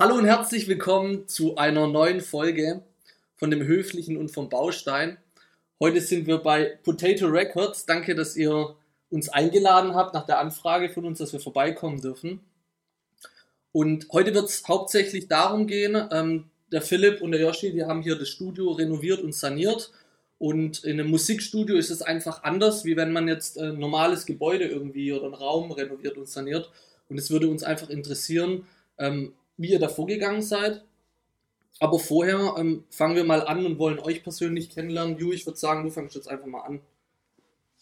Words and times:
Hallo 0.00 0.14
und 0.14 0.26
herzlich 0.26 0.68
willkommen 0.68 1.26
zu 1.26 1.56
einer 1.56 1.88
neuen 1.88 2.20
Folge 2.20 2.84
von 3.34 3.50
dem 3.50 3.64
Höflichen 3.64 4.16
und 4.16 4.30
vom 4.30 4.48
Baustein. 4.48 5.18
Heute 5.80 6.00
sind 6.00 6.28
wir 6.28 6.38
bei 6.38 6.78
Potato 6.84 7.26
Records. 7.26 7.84
Danke, 7.84 8.14
dass 8.14 8.36
ihr 8.36 8.76
uns 9.10 9.28
eingeladen 9.28 9.96
habt 9.96 10.14
nach 10.14 10.24
der 10.24 10.38
Anfrage 10.38 10.88
von 10.90 11.04
uns, 11.04 11.18
dass 11.18 11.32
wir 11.32 11.40
vorbeikommen 11.40 12.00
dürfen. 12.00 12.38
Und 13.72 14.06
heute 14.12 14.34
wird 14.34 14.44
es 14.44 14.62
hauptsächlich 14.68 15.26
darum 15.26 15.66
gehen, 15.66 16.00
ähm, 16.12 16.44
der 16.70 16.82
Philipp 16.82 17.20
und 17.20 17.32
der 17.32 17.40
Yoshi, 17.40 17.72
die 17.72 17.84
haben 17.84 18.02
hier 18.02 18.14
das 18.14 18.28
Studio 18.28 18.70
renoviert 18.70 19.20
und 19.20 19.34
saniert. 19.34 19.90
Und 20.38 20.84
in 20.84 21.00
einem 21.00 21.10
Musikstudio 21.10 21.76
ist 21.76 21.90
es 21.90 22.02
einfach 22.02 22.44
anders, 22.44 22.84
wie 22.84 22.96
wenn 22.96 23.10
man 23.10 23.26
jetzt 23.26 23.58
ein 23.58 23.80
normales 23.80 24.26
Gebäude 24.26 24.66
irgendwie 24.66 25.12
oder 25.12 25.24
einen 25.24 25.34
Raum 25.34 25.72
renoviert 25.72 26.16
und 26.16 26.28
saniert. 26.28 26.70
Und 27.08 27.18
es 27.18 27.32
würde 27.32 27.48
uns 27.48 27.64
einfach 27.64 27.90
interessieren, 27.90 28.64
ähm, 28.96 29.32
wie 29.58 29.72
ihr 29.72 29.78
da 29.78 29.88
vorgegangen 29.88 30.40
seid. 30.40 30.82
Aber 31.80 31.98
vorher 31.98 32.54
ähm, 32.56 32.84
fangen 32.90 33.14
wir 33.14 33.24
mal 33.24 33.46
an 33.46 33.64
und 33.66 33.78
wollen 33.78 33.98
euch 33.98 34.22
persönlich 34.22 34.70
kennenlernen. 34.70 35.18
Ju, 35.18 35.32
ich 35.32 35.46
würde 35.46 35.58
sagen, 35.58 35.84
du 35.84 35.90
fängst 35.90 36.16
jetzt 36.16 36.28
einfach 36.28 36.46
mal 36.46 36.62
an. 36.62 36.80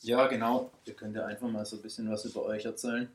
Ja, 0.00 0.26
genau. 0.26 0.70
Ihr 0.84 0.94
könnt 0.94 1.16
ja 1.16 1.24
einfach 1.24 1.48
mal 1.48 1.64
so 1.64 1.76
ein 1.76 1.82
bisschen 1.82 2.10
was 2.10 2.24
über 2.24 2.44
euch 2.44 2.64
erzählen. 2.64 3.08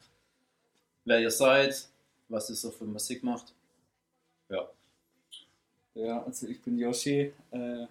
Wer 1.05 1.19
ihr 1.19 1.31
seid, 1.31 1.87
was 2.29 2.49
ihr 2.49 2.55
so 2.55 2.71
für 2.71 2.85
Musik 2.85 3.23
macht. 3.23 3.53
Ja. 4.49 4.69
Ja, 5.93 6.23
also 6.23 6.47
ich 6.47 6.61
bin 6.61 6.77
Yoshi. 6.79 7.33
Äh, 7.51 7.85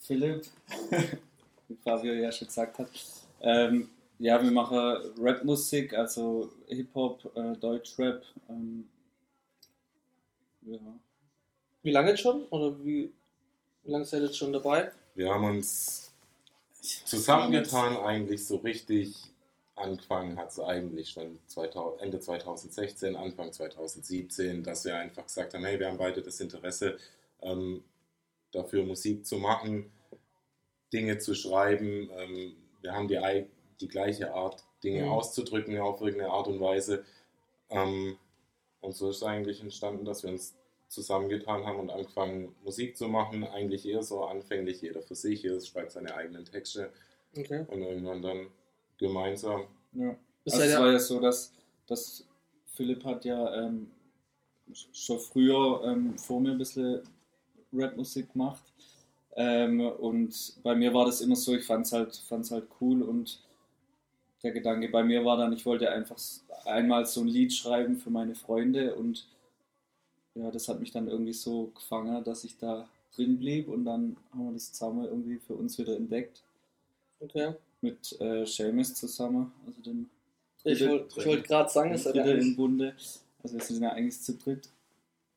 Philipp, 0.00 0.46
wie 1.68 1.76
Fabio 1.82 2.12
ja 2.12 2.30
schon 2.30 2.48
gesagt 2.48 2.78
hat. 2.78 2.88
Ähm, 3.40 3.90
ja, 4.18 4.42
wir 4.42 4.50
machen 4.50 4.78
Rap-Musik, 5.18 5.94
also 5.94 6.50
Hip-Hop, 6.68 7.30
äh, 7.36 7.56
Deutschrap. 7.56 8.24
Ähm, 8.48 8.88
ja. 10.62 10.78
Wie 11.82 11.92
lange 11.92 12.10
jetzt 12.10 12.20
schon? 12.20 12.44
Oder 12.46 12.78
wie, 12.84 13.12
wie 13.84 13.90
lange 13.90 14.04
seid 14.04 14.20
ihr 14.20 14.26
jetzt 14.26 14.38
schon 14.38 14.52
dabei? 14.52 14.90
Wir 15.14 15.32
haben 15.32 15.44
uns 15.44 16.12
zusammengetan, 17.04 17.96
eigentlich 17.96 18.46
so 18.46 18.56
richtig 18.56 19.14
angefangen 19.76 20.38
hat 20.38 20.50
es 20.50 20.58
eigentlich 20.58 21.10
schon 21.10 21.38
2000, 21.46 22.02
Ende 22.02 22.18
2016, 22.18 23.14
Anfang 23.14 23.52
2017, 23.52 24.62
dass 24.62 24.84
wir 24.84 24.96
einfach 24.96 25.24
gesagt 25.24 25.54
haben, 25.54 25.64
hey, 25.64 25.78
wir 25.78 25.88
haben 25.88 25.98
beide 25.98 26.22
das 26.22 26.40
Interesse, 26.40 26.96
ähm, 27.42 27.84
dafür 28.52 28.84
Musik 28.84 29.26
zu 29.26 29.36
machen, 29.36 29.92
Dinge 30.92 31.18
zu 31.18 31.34
schreiben. 31.34 32.10
Ähm, 32.16 32.56
wir 32.80 32.92
haben 32.92 33.06
die, 33.06 33.18
die 33.80 33.88
gleiche 33.88 34.32
Art, 34.34 34.64
Dinge 34.82 35.04
Mhm. 35.04 35.10
auszudrücken 35.10 35.78
auf 35.78 36.00
irgendeine 36.00 36.30
Art 36.32 36.48
und 36.48 36.60
Weise. 36.60 37.04
Ähm, 37.70 38.16
und 38.80 38.94
so 38.94 39.10
ist 39.10 39.22
eigentlich 39.22 39.60
entstanden, 39.60 40.04
dass 40.04 40.22
wir 40.22 40.30
uns 40.30 40.54
zusammengetan 40.88 41.66
haben 41.66 41.80
und 41.80 41.90
angefangen 41.90 42.54
Musik 42.64 42.96
zu 42.96 43.08
machen. 43.08 43.44
Eigentlich 43.44 43.86
eher 43.86 44.02
so 44.02 44.24
anfänglich 44.24 44.82
jeder 44.82 45.02
für 45.02 45.14
sich, 45.16 45.42
jeder 45.42 45.60
schreibt 45.60 45.92
seine 45.92 46.14
eigenen 46.14 46.44
Texte 46.44 46.90
Okay. 47.36 47.64
und 47.68 47.82
irgendwann 47.82 48.22
dann 48.22 48.46
gemeinsam. 48.98 49.66
ja. 49.92 50.16
Also 50.48 50.60
es 50.62 50.78
war 50.78 50.92
ja 50.92 50.98
so, 51.00 51.18
dass, 51.20 51.52
dass 51.88 52.24
Philipp 52.66 53.04
hat 53.04 53.24
ja 53.24 53.66
ähm, 53.66 53.90
schon 54.92 55.18
früher 55.18 55.82
ähm, 55.84 56.16
vor 56.18 56.40
mir 56.40 56.52
ein 56.52 56.58
bisschen 56.58 57.00
Rap-Musik 57.72 58.32
gemacht. 58.32 58.62
Ähm, 59.34 59.80
und 59.80 60.54
bei 60.62 60.74
mir 60.76 60.94
war 60.94 61.04
das 61.06 61.20
immer 61.20 61.34
so, 61.36 61.54
ich 61.54 61.64
fand 61.66 61.84
es 61.86 61.92
halt, 61.92 62.16
fand's 62.28 62.50
halt 62.52 62.68
cool 62.80 63.02
und 63.02 63.40
der 64.46 64.52
Gedanke 64.52 64.88
bei 64.88 65.02
mir 65.02 65.24
war 65.24 65.36
dann, 65.36 65.52
ich 65.52 65.66
wollte 65.66 65.90
einfach 65.90 66.16
einmal 66.64 67.04
so 67.04 67.20
ein 67.20 67.26
Lied 67.26 67.52
schreiben 67.52 67.96
für 67.96 68.10
meine 68.10 68.36
Freunde 68.36 68.94
und 68.94 69.26
ja, 70.36 70.52
das 70.52 70.68
hat 70.68 70.78
mich 70.78 70.92
dann 70.92 71.08
irgendwie 71.08 71.32
so 71.32 71.72
gefangen, 71.74 72.22
dass 72.22 72.44
ich 72.44 72.56
da 72.56 72.88
drin 73.16 73.38
blieb 73.38 73.68
und 73.68 73.84
dann 73.84 74.16
haben 74.30 74.46
wir 74.46 74.52
das 74.52 74.72
zusammen 74.72 75.04
irgendwie 75.04 75.38
für 75.38 75.54
uns 75.54 75.78
wieder 75.78 75.96
entdeckt 75.96 76.42
Okay. 77.18 77.54
mit 77.80 78.20
äh, 78.20 78.44
Seamus 78.46 78.94
zusammen, 78.94 79.52
also 79.66 79.80
dem 79.80 80.08
Ich 80.62 80.86
wollte 80.86 81.26
wollt 81.26 81.44
gerade 81.44 81.70
sagen, 81.70 81.92
es 81.92 82.04
seid 82.04 82.14
ihr 82.14 82.38
im 82.38 82.54
Bunde. 82.54 82.94
Also 83.42 83.56
wir 83.56 83.64
sind 83.64 83.82
ja 83.82 83.90
eigentlich 83.90 84.20
zu 84.20 84.34
dritt. 84.34 84.68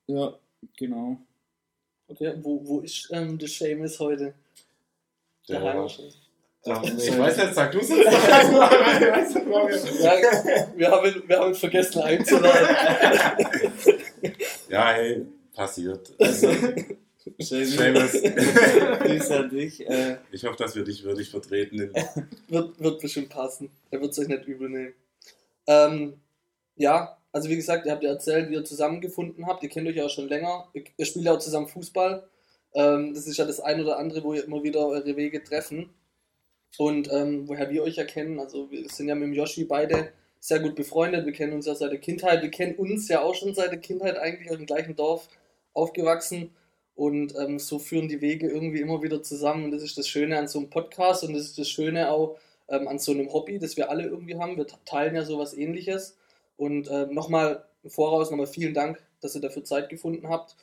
Ja, 0.06 0.38
genau. 0.78 1.18
Okay, 2.10 2.36
wo, 2.42 2.64
wo 2.64 2.80
ist 2.82 3.10
ähm, 3.12 3.40
der 3.40 3.48
Seamus 3.48 4.00
heute? 4.00 4.36
Der, 5.48 5.62
Daheim 5.62 5.90
ich 6.66 7.18
weiß 7.18 7.38
nicht, 7.38 7.54
sag 7.56 7.72
du 7.72 7.80
es 7.80 7.90
jetzt. 7.90 8.06
Ja, 10.02 10.14
wir 10.76 10.92
haben, 10.92 11.24
wir 11.28 11.40
haben 11.40 11.56
vergessen 11.56 12.02
einzuladen. 12.02 12.76
ja, 14.70 14.92
hey, 14.94 15.26
passiert. 15.54 16.12
Seamus. 17.38 17.72
Seamus. 17.72 18.12
Grüß 19.00 19.32
an 19.32 19.50
dich. 19.50 19.88
Äh, 19.88 20.18
Ich 20.32 20.44
hoffe, 20.46 20.58
dass 20.58 20.76
wir 20.76 20.84
dich 20.84 21.04
würdig 21.04 21.30
vertreten. 21.30 21.92
Wird, 22.48 22.80
wird 22.80 23.00
bestimmt 23.02 23.30
passen. 23.30 23.70
Er 23.92 24.02
wird 24.02 24.12
es 24.12 24.20
euch 24.20 24.28
nicht 24.28 24.46
übel 24.46 24.70
nehmen. 24.70 24.94
Ähm, 25.68 26.20
ja, 26.76 27.18
also 27.32 27.48
wie 27.50 27.56
gesagt, 27.56 27.86
ihr 27.86 27.92
habt 27.92 28.04
ja 28.04 28.10
erzählt, 28.10 28.50
wie 28.50 28.56
ihr 28.56 28.66
zusammengefunden 28.66 29.46
habt. 29.46 29.62
Ihr 29.64 29.70
kennt 29.70 29.88
euch 29.88 29.96
ja 29.96 30.06
auch 30.06 30.10
schon 30.10 30.28
länger. 30.28 30.68
Ihr, 30.74 30.84
ihr 30.98 31.06
spielt 31.06 31.26
ja 31.26 31.34
auch 31.34 31.40
zusammen 31.40 31.68
Fußball. 31.68 32.28
Ähm, 32.74 33.14
das 33.14 33.28
ist 33.28 33.38
ja 33.38 33.46
das 33.46 33.60
ein 33.60 33.80
oder 33.82 34.00
andere, 34.00 34.24
wo 34.24 34.34
ihr 34.34 34.44
immer 34.44 34.64
wieder 34.64 34.86
eure 34.88 35.16
Wege 35.16 35.44
treffen. 35.44 35.92
Und 36.78 37.12
ähm, 37.12 37.48
woher 37.48 37.70
wir 37.70 37.84
euch 37.84 37.98
erkennen, 37.98 38.40
also 38.40 38.72
wir 38.72 38.88
sind 38.90 39.08
ja 39.08 39.16
mit 39.16 39.24
dem 39.24 39.34
Yoshi 39.34 39.66
beide 39.66 40.12
sehr 40.40 40.60
gut 40.60 40.76
befreundet. 40.76 41.26
Wir 41.26 41.34
kennen 41.34 41.54
uns 41.54 41.66
ja 41.66 41.76
seit 41.76 41.92
der 41.92 42.00
Kindheit. 42.00 42.42
Wir 42.42 42.52
kennen 42.52 42.76
uns 42.76 43.08
ja 43.10 43.22
auch 43.22 43.36
schon 43.36 43.54
seit 43.54 43.72
der 43.72 43.80
Kindheit 43.80 44.18
eigentlich 44.18 44.50
dem 44.50 44.66
gleichen 44.66 44.96
Dorf 44.96 45.28
aufgewachsen. 45.74 46.52
Und 46.96 47.34
ähm, 47.38 47.60
so 47.60 47.80
führen 47.80 48.10
die 48.10 48.22
Wege 48.22 48.50
irgendwie 48.50 48.82
immer 48.82 49.02
wieder 49.02 49.24
zusammen. 49.24 49.66
Und 49.66 49.72
das 49.72 49.84
ist 49.84 49.98
das 49.98 50.08
Schöne 50.08 50.38
an 50.38 50.48
so 50.48 50.60
einem 50.60 50.70
Podcast 50.70 51.24
und 51.24 51.34
das 51.34 51.44
ist 51.44 51.58
das 51.58 51.70
Schöne 51.70 52.12
auch 52.12 52.38
ähm, 52.68 52.88
an 52.88 53.00
so 53.00 53.12
einem 53.12 53.32
Hobby, 53.32 53.58
das 53.58 53.78
wir 53.78 53.90
alle 53.90 54.04
irgendwie 54.04 54.36
haben. 54.36 54.58
Wir 54.58 54.68
teilen 54.86 55.16
ja 55.16 55.24
sowas 55.24 55.54
ähnliches. 55.54 56.18
Und 56.58 56.90
ähm, 56.92 57.14
nochmal 57.14 57.66
im 57.84 57.90
Voraus 57.90 58.32
nochmal 58.32 58.48
vielen 58.48 58.74
Dank, 58.74 59.02
dass 59.22 59.36
ihr 59.36 59.42
dafür 59.42 59.64
Zeit 59.64 59.90
gefunden 59.90 60.28
habt. 60.30 60.56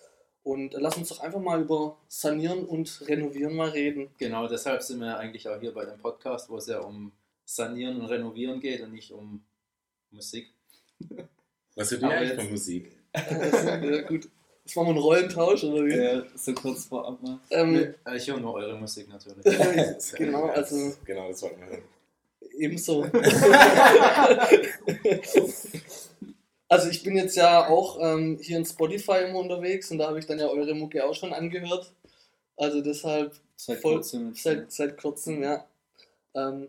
Und 0.46 0.74
lass 0.74 0.96
uns 0.96 1.08
doch 1.08 1.18
einfach 1.18 1.40
mal 1.40 1.60
über 1.60 1.96
Sanieren 2.06 2.64
und 2.66 3.02
Renovieren 3.08 3.56
mal 3.56 3.70
reden. 3.70 4.10
Genau, 4.16 4.46
deshalb 4.46 4.80
sind 4.80 5.00
wir 5.00 5.18
eigentlich 5.18 5.48
auch 5.48 5.58
hier 5.58 5.74
bei 5.74 5.84
dem 5.84 5.98
Podcast, 5.98 6.48
wo 6.48 6.56
es 6.58 6.68
ja 6.68 6.78
um 6.78 7.10
Sanieren 7.44 8.00
und 8.00 8.06
Renovieren 8.06 8.60
geht 8.60 8.80
und 8.80 8.92
nicht 8.92 9.10
um 9.10 9.44
Musik. 10.12 10.46
was 11.74 11.90
hört 11.90 12.02
ihr 12.02 12.06
Aber 12.06 12.16
eigentlich 12.16 12.34
von 12.40 12.50
Musik? 12.50 12.92
Das, 13.12 13.64
ja, 13.64 14.02
gut. 14.02 14.28
Das 14.62 14.76
machen 14.76 14.86
wir 14.86 14.90
einen 14.90 14.98
Rollentausch, 14.98 15.64
oder 15.64 15.84
wie? 15.84 15.92
äh, 15.94 16.22
so 16.36 16.52
kurz 16.54 16.84
vorab 16.84 17.20
mal. 17.22 17.40
Ähm, 17.50 17.94
Äh, 18.04 18.16
Ich 18.16 18.28
höre 18.30 18.38
nur 18.38 18.54
eure 18.54 18.78
Musik 18.78 19.08
natürlich. 19.08 19.44
genau, 20.16 20.46
also 20.46 20.92
Genau, 21.04 21.28
das 21.28 21.42
wollten 21.42 21.60
wir 21.60 21.66
hören. 21.66 21.82
ebenso. 22.56 23.04
Also 26.68 26.88
ich 26.88 27.02
bin 27.02 27.16
jetzt 27.16 27.36
ja 27.36 27.68
auch 27.68 27.98
ähm, 28.00 28.38
hier 28.42 28.56
in 28.58 28.64
Spotify 28.64 29.24
immer 29.28 29.38
unterwegs 29.38 29.90
und 29.90 29.98
da 29.98 30.08
habe 30.08 30.18
ich 30.18 30.26
dann 30.26 30.38
ja 30.38 30.48
eure 30.48 30.74
Mucke 30.74 31.04
auch 31.06 31.14
schon 31.14 31.32
angehört. 31.32 31.92
Also 32.56 32.80
deshalb 32.80 33.34
Seit 33.58 33.80
Voll- 33.80 33.94
kurzem. 33.94 34.34
seit, 34.34 34.70
seit 34.70 35.00
kurzem, 35.00 35.42
ja. 35.42 35.64
Ähm, 36.34 36.68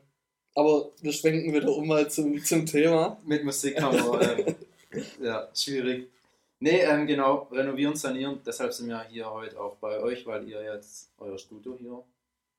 aber 0.55 0.89
wir 1.01 1.11
schwenken 1.11 1.53
wieder 1.53 1.69
um 1.75 1.85
mal 1.87 2.09
zum, 2.09 2.41
zum 2.43 2.65
Thema. 2.65 3.17
Mit 3.25 3.43
Musik 3.43 3.81
haben 3.81 3.97
wir, 3.97 4.47
ähm, 4.47 4.55
ja, 5.21 5.49
schwierig. 5.53 6.07
Nee, 6.59 6.81
ähm, 6.81 7.05
genau, 7.05 7.47
renovieren, 7.51 7.95
sanieren. 7.95 8.39
Deshalb 8.45 8.73
sind 8.73 8.87
wir 8.87 9.03
hier 9.09 9.29
heute 9.29 9.59
auch 9.59 9.75
bei 9.77 9.99
euch, 9.99 10.25
weil 10.25 10.47
ihr 10.47 10.63
jetzt 10.63 11.09
euer 11.19 11.37
Studio 11.37 11.75
hier 11.77 12.03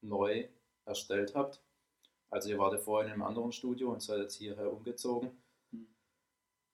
neu 0.03 0.45
erstellt 0.85 1.33
habt. 1.35 1.59
Also 2.31 2.51
ihr 2.51 2.59
wart 2.59 2.75
ja 2.75 2.79
vorher 2.79 3.07
in 3.07 3.13
einem 3.15 3.23
anderen 3.23 3.53
Studio 3.53 3.91
und 3.91 4.03
seid 4.03 4.19
jetzt 4.21 4.37
hierher 4.37 4.71
umgezogen. 4.73 5.31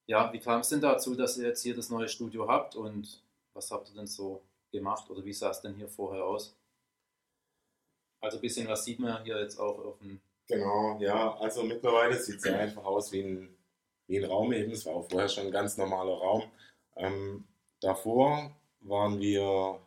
Ja, 0.06 0.32
wie 0.32 0.38
kam 0.38 0.60
es 0.60 0.68
denn 0.68 0.80
dazu, 0.80 1.14
dass 1.14 1.38
ihr 1.38 1.46
jetzt 1.48 1.62
hier 1.62 1.74
das 1.74 1.88
neue 1.90 2.08
Studio 2.08 2.46
habt 2.48 2.76
und 2.76 3.22
was 3.54 3.70
habt 3.70 3.88
ihr 3.90 3.94
denn 3.96 4.06
so 4.06 4.42
gemacht 4.70 5.08
oder 5.10 5.24
wie 5.24 5.32
sah 5.32 5.50
es 5.50 5.60
denn 5.62 5.74
hier 5.74 5.88
vorher 5.88 6.24
aus? 6.24 6.54
Also 8.20 8.38
ein 8.38 8.40
bisschen 8.42 8.68
was 8.68 8.84
sieht 8.84 8.98
man 8.98 9.22
hier 9.24 9.38
jetzt 9.40 9.58
auch 9.58 9.78
auf 9.78 9.98
dem 9.98 10.20
Genau, 10.46 10.98
ja, 11.00 11.34
also 11.38 11.62
mittlerweile 11.62 12.18
sieht 12.18 12.36
es 12.36 12.44
ja 12.44 12.58
einfach 12.58 12.84
aus 12.84 13.12
wie 13.12 13.22
ein, 13.22 13.56
wie 14.06 14.18
ein 14.18 14.24
Raum 14.26 14.52
eben. 14.52 14.72
Es 14.72 14.84
war 14.84 14.94
auch 14.94 15.08
vorher 15.08 15.28
schon 15.28 15.46
ein 15.46 15.52
ganz 15.52 15.78
normaler 15.78 16.12
Raum. 16.12 16.42
Ähm, 16.96 17.44
davor 17.80 18.50
waren 18.80 19.18
wir 19.20 19.80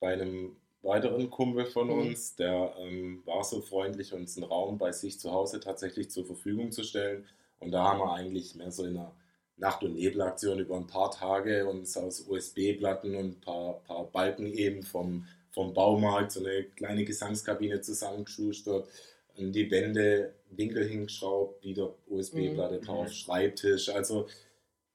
bei 0.00 0.14
einem 0.14 0.56
weiteren 0.82 1.30
Kumpel 1.30 1.66
von 1.66 1.86
Mhm. 1.88 1.92
uns, 1.92 2.34
der 2.34 2.74
ähm, 2.78 3.22
war 3.24 3.44
so 3.44 3.60
freundlich, 3.60 4.12
uns 4.12 4.36
einen 4.36 4.46
Raum 4.46 4.78
bei 4.78 4.90
sich 4.90 5.20
zu 5.20 5.30
Hause 5.30 5.60
tatsächlich 5.60 6.10
zur 6.10 6.24
Verfügung 6.26 6.72
zu 6.72 6.82
stellen. 6.82 7.28
Und 7.60 7.70
da 7.70 7.84
haben 7.84 8.00
wir 8.00 8.12
eigentlich 8.12 8.56
mehr 8.56 8.72
so 8.72 8.84
in 8.84 8.96
einer 8.96 9.12
Nacht- 9.60 9.84
und 9.84 9.94
Nebelaktion 9.94 10.58
über 10.58 10.76
ein 10.76 10.86
paar 10.86 11.10
Tage 11.10 11.66
uns 11.68 11.96
aus 11.96 12.22
USB-Platten 12.26 13.14
und 13.14 13.26
ein 13.36 13.40
paar, 13.40 13.74
paar 13.86 14.04
Balken 14.06 14.52
eben 14.52 14.82
vom, 14.82 15.26
vom 15.52 15.72
Baumarkt 15.74 16.32
so 16.32 16.40
eine 16.40 16.64
kleine 16.64 17.04
Gesangskabine 17.04 17.80
zusammengeschustert, 17.80 18.88
an 19.38 19.52
die 19.52 19.70
Wände 19.70 20.34
Winkel 20.50 20.88
hingeschraubt, 20.88 21.62
wieder 21.64 21.94
USB-Platte 22.08 22.78
Mhm. 22.78 22.82
drauf, 22.84 23.12
Schreibtisch. 23.12 23.88
Also 23.90 24.26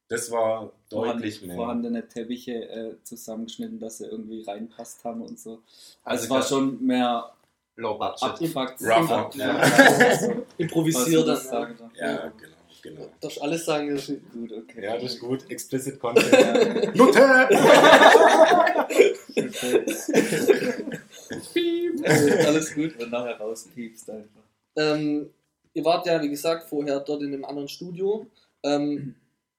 Das 0.08 0.30
war 0.30 0.72
deutlich 0.90 1.42
mehr. 1.42 1.56
vorhandene 1.56 2.08
Teppiche 2.08 2.70
äh, 2.70 2.96
zusammengeschnitten, 3.04 3.80
dass 3.80 3.98
sie 4.00 4.06
irgendwie 4.06 4.44
reinpasst 4.44 5.04
haben 5.04 5.22
und 5.24 5.40
so. 5.40 5.52
Also 5.54 5.64
Also 6.04 6.24
es 6.26 6.30
war 6.30 6.42
schon 6.44 6.86
mehr 6.86 7.32
Low 7.78 7.98
Budget. 7.98 8.22
abgefuckt. 8.24 8.82
Rougher. 8.82 9.18
Ab- 9.18 9.36
Ja. 9.36 9.58
Also, 9.58 10.46
Improvisiert. 10.58 11.28
Ja, 11.28 11.66
genau, 11.66 12.55
genau. 12.86 13.10
Darfst 13.20 13.42
alles 13.42 13.66
sagen, 13.66 13.94
das 13.94 14.10
ist 14.10 14.22
Gut, 14.32 14.52
okay. 14.52 14.84
Ja, 14.84 14.96
das 14.96 15.14
ist 15.14 15.20
gut. 15.20 15.50
Explicit 15.50 16.00
Content. 16.00 16.32
Ja. 16.32 16.92
Nutte! 16.94 17.20
äh, 22.04 22.46
alles 22.46 22.74
gut. 22.74 23.00
Und 23.00 23.12
nachher 23.12 23.38
rauspiepst 23.38 24.10
einfach. 24.10 24.44
Ähm, 24.78 25.30
ihr 25.74 25.86
wart 25.86 26.06
ja, 26.06 26.22
wie 26.22 26.30
gesagt, 26.30 26.70
vorher 26.70 27.00
dort 27.00 27.24
in 27.24 27.34
einem 27.34 27.46
anderen 27.46 27.68
Studio. 27.68 28.28
Ähm, 28.64 29.16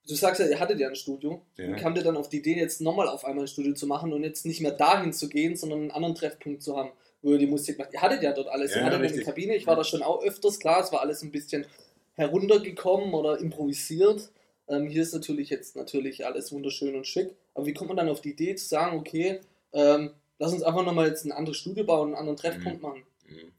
du 0.06 0.14
sagst 0.14 0.40
ja, 0.40 0.46
ihr 0.46 0.60
hattet 0.60 0.78
ja 0.78 0.88
ein 0.88 0.96
Studio. 0.96 1.42
Ja. 1.56 1.68
Wie 1.68 1.80
kam 1.80 1.96
ihr 1.96 2.02
dann 2.02 2.16
auf 2.16 2.28
die 2.28 2.38
Idee, 2.38 2.56
jetzt 2.56 2.80
nochmal 2.80 3.08
auf 3.08 3.24
einmal 3.24 3.44
ein 3.44 3.48
Studio 3.48 3.74
zu 3.74 3.86
machen 3.86 4.12
und 4.12 4.22
jetzt 4.22 4.46
nicht 4.46 4.60
mehr 4.60 4.72
dahin 4.72 5.12
zu 5.12 5.28
gehen, 5.28 5.56
sondern 5.56 5.80
einen 5.80 5.90
anderen 5.90 6.14
Treffpunkt 6.14 6.62
zu 6.62 6.76
haben, 6.76 6.92
wo 7.22 7.32
ihr 7.32 7.38
die 7.38 7.46
Musik 7.46 7.78
macht? 7.78 7.92
Ihr 7.92 8.00
hattet 8.00 8.22
ja 8.22 8.32
dort 8.32 8.48
alles. 8.48 8.72
Ja, 8.72 8.78
ihr 8.78 8.84
hattet 8.86 8.98
eine 8.98 9.04
richtig. 9.04 9.24
Kabine. 9.24 9.56
Ich 9.56 9.66
war 9.66 9.76
da 9.76 9.84
schon 9.84 10.02
auch 10.02 10.22
öfters, 10.22 10.58
klar, 10.60 10.82
es 10.82 10.92
war 10.92 11.00
alles 11.00 11.22
ein 11.22 11.32
bisschen 11.32 11.66
heruntergekommen 12.16 13.14
oder 13.14 13.38
improvisiert. 13.38 14.30
Ähm, 14.68 14.88
hier 14.88 15.02
ist 15.02 15.14
natürlich 15.14 15.48
jetzt 15.50 15.76
natürlich 15.76 16.26
alles 16.26 16.50
wunderschön 16.52 16.96
und 16.96 17.06
schick. 17.06 17.34
Aber 17.54 17.66
wie 17.66 17.72
kommt 17.74 17.88
man 17.88 17.96
dann 17.96 18.08
auf 18.08 18.20
die 18.20 18.30
Idee 18.32 18.54
zu 18.56 18.66
sagen, 18.66 18.98
okay, 18.98 19.40
ähm, 19.72 20.10
lass 20.38 20.52
uns 20.52 20.62
einfach 20.62 20.84
nochmal 20.84 21.08
jetzt 21.08 21.24
ein 21.24 21.32
anderes 21.32 21.56
Studio 21.58 21.84
bauen, 21.84 22.08
einen 22.08 22.16
anderen 22.16 22.36
Treffpunkt 22.36 22.82
machen? 22.82 23.04
Mhm. 23.28 23.52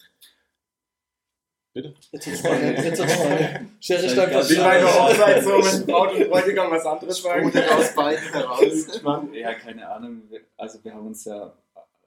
Bitte? 1.73 1.93
Jetzt 2.11 2.25
wird's 2.27 2.39
spannend, 2.39 2.77
jetzt 2.83 2.99
wird's 2.99 3.13
spannend. 3.13 3.69
Schere, 3.83 4.09
Stein, 4.09 4.29
Wie 4.31 4.49
Wie 4.49 4.57
bei 4.57 4.69
einer 4.79 4.87
Hochzeit 4.87 5.43
so, 5.43 5.49
wenn 5.51 5.85
Braut 5.85 6.13
und 6.15 6.29
Bräutigam 6.29 6.71
was 6.71 6.85
anderes 6.85 7.21
sagen. 7.21 7.47
Sprudelt 7.49 7.71
aus 7.71 7.93
beiden 7.95 8.33
heraus. 8.33 9.01
Ja, 9.33 9.53
keine 9.53 9.87
Ahnung. 9.87 10.23
Also 10.57 10.83
wir 10.83 10.93
haben 10.93 11.07
uns 11.07 11.25
ja 11.25 11.53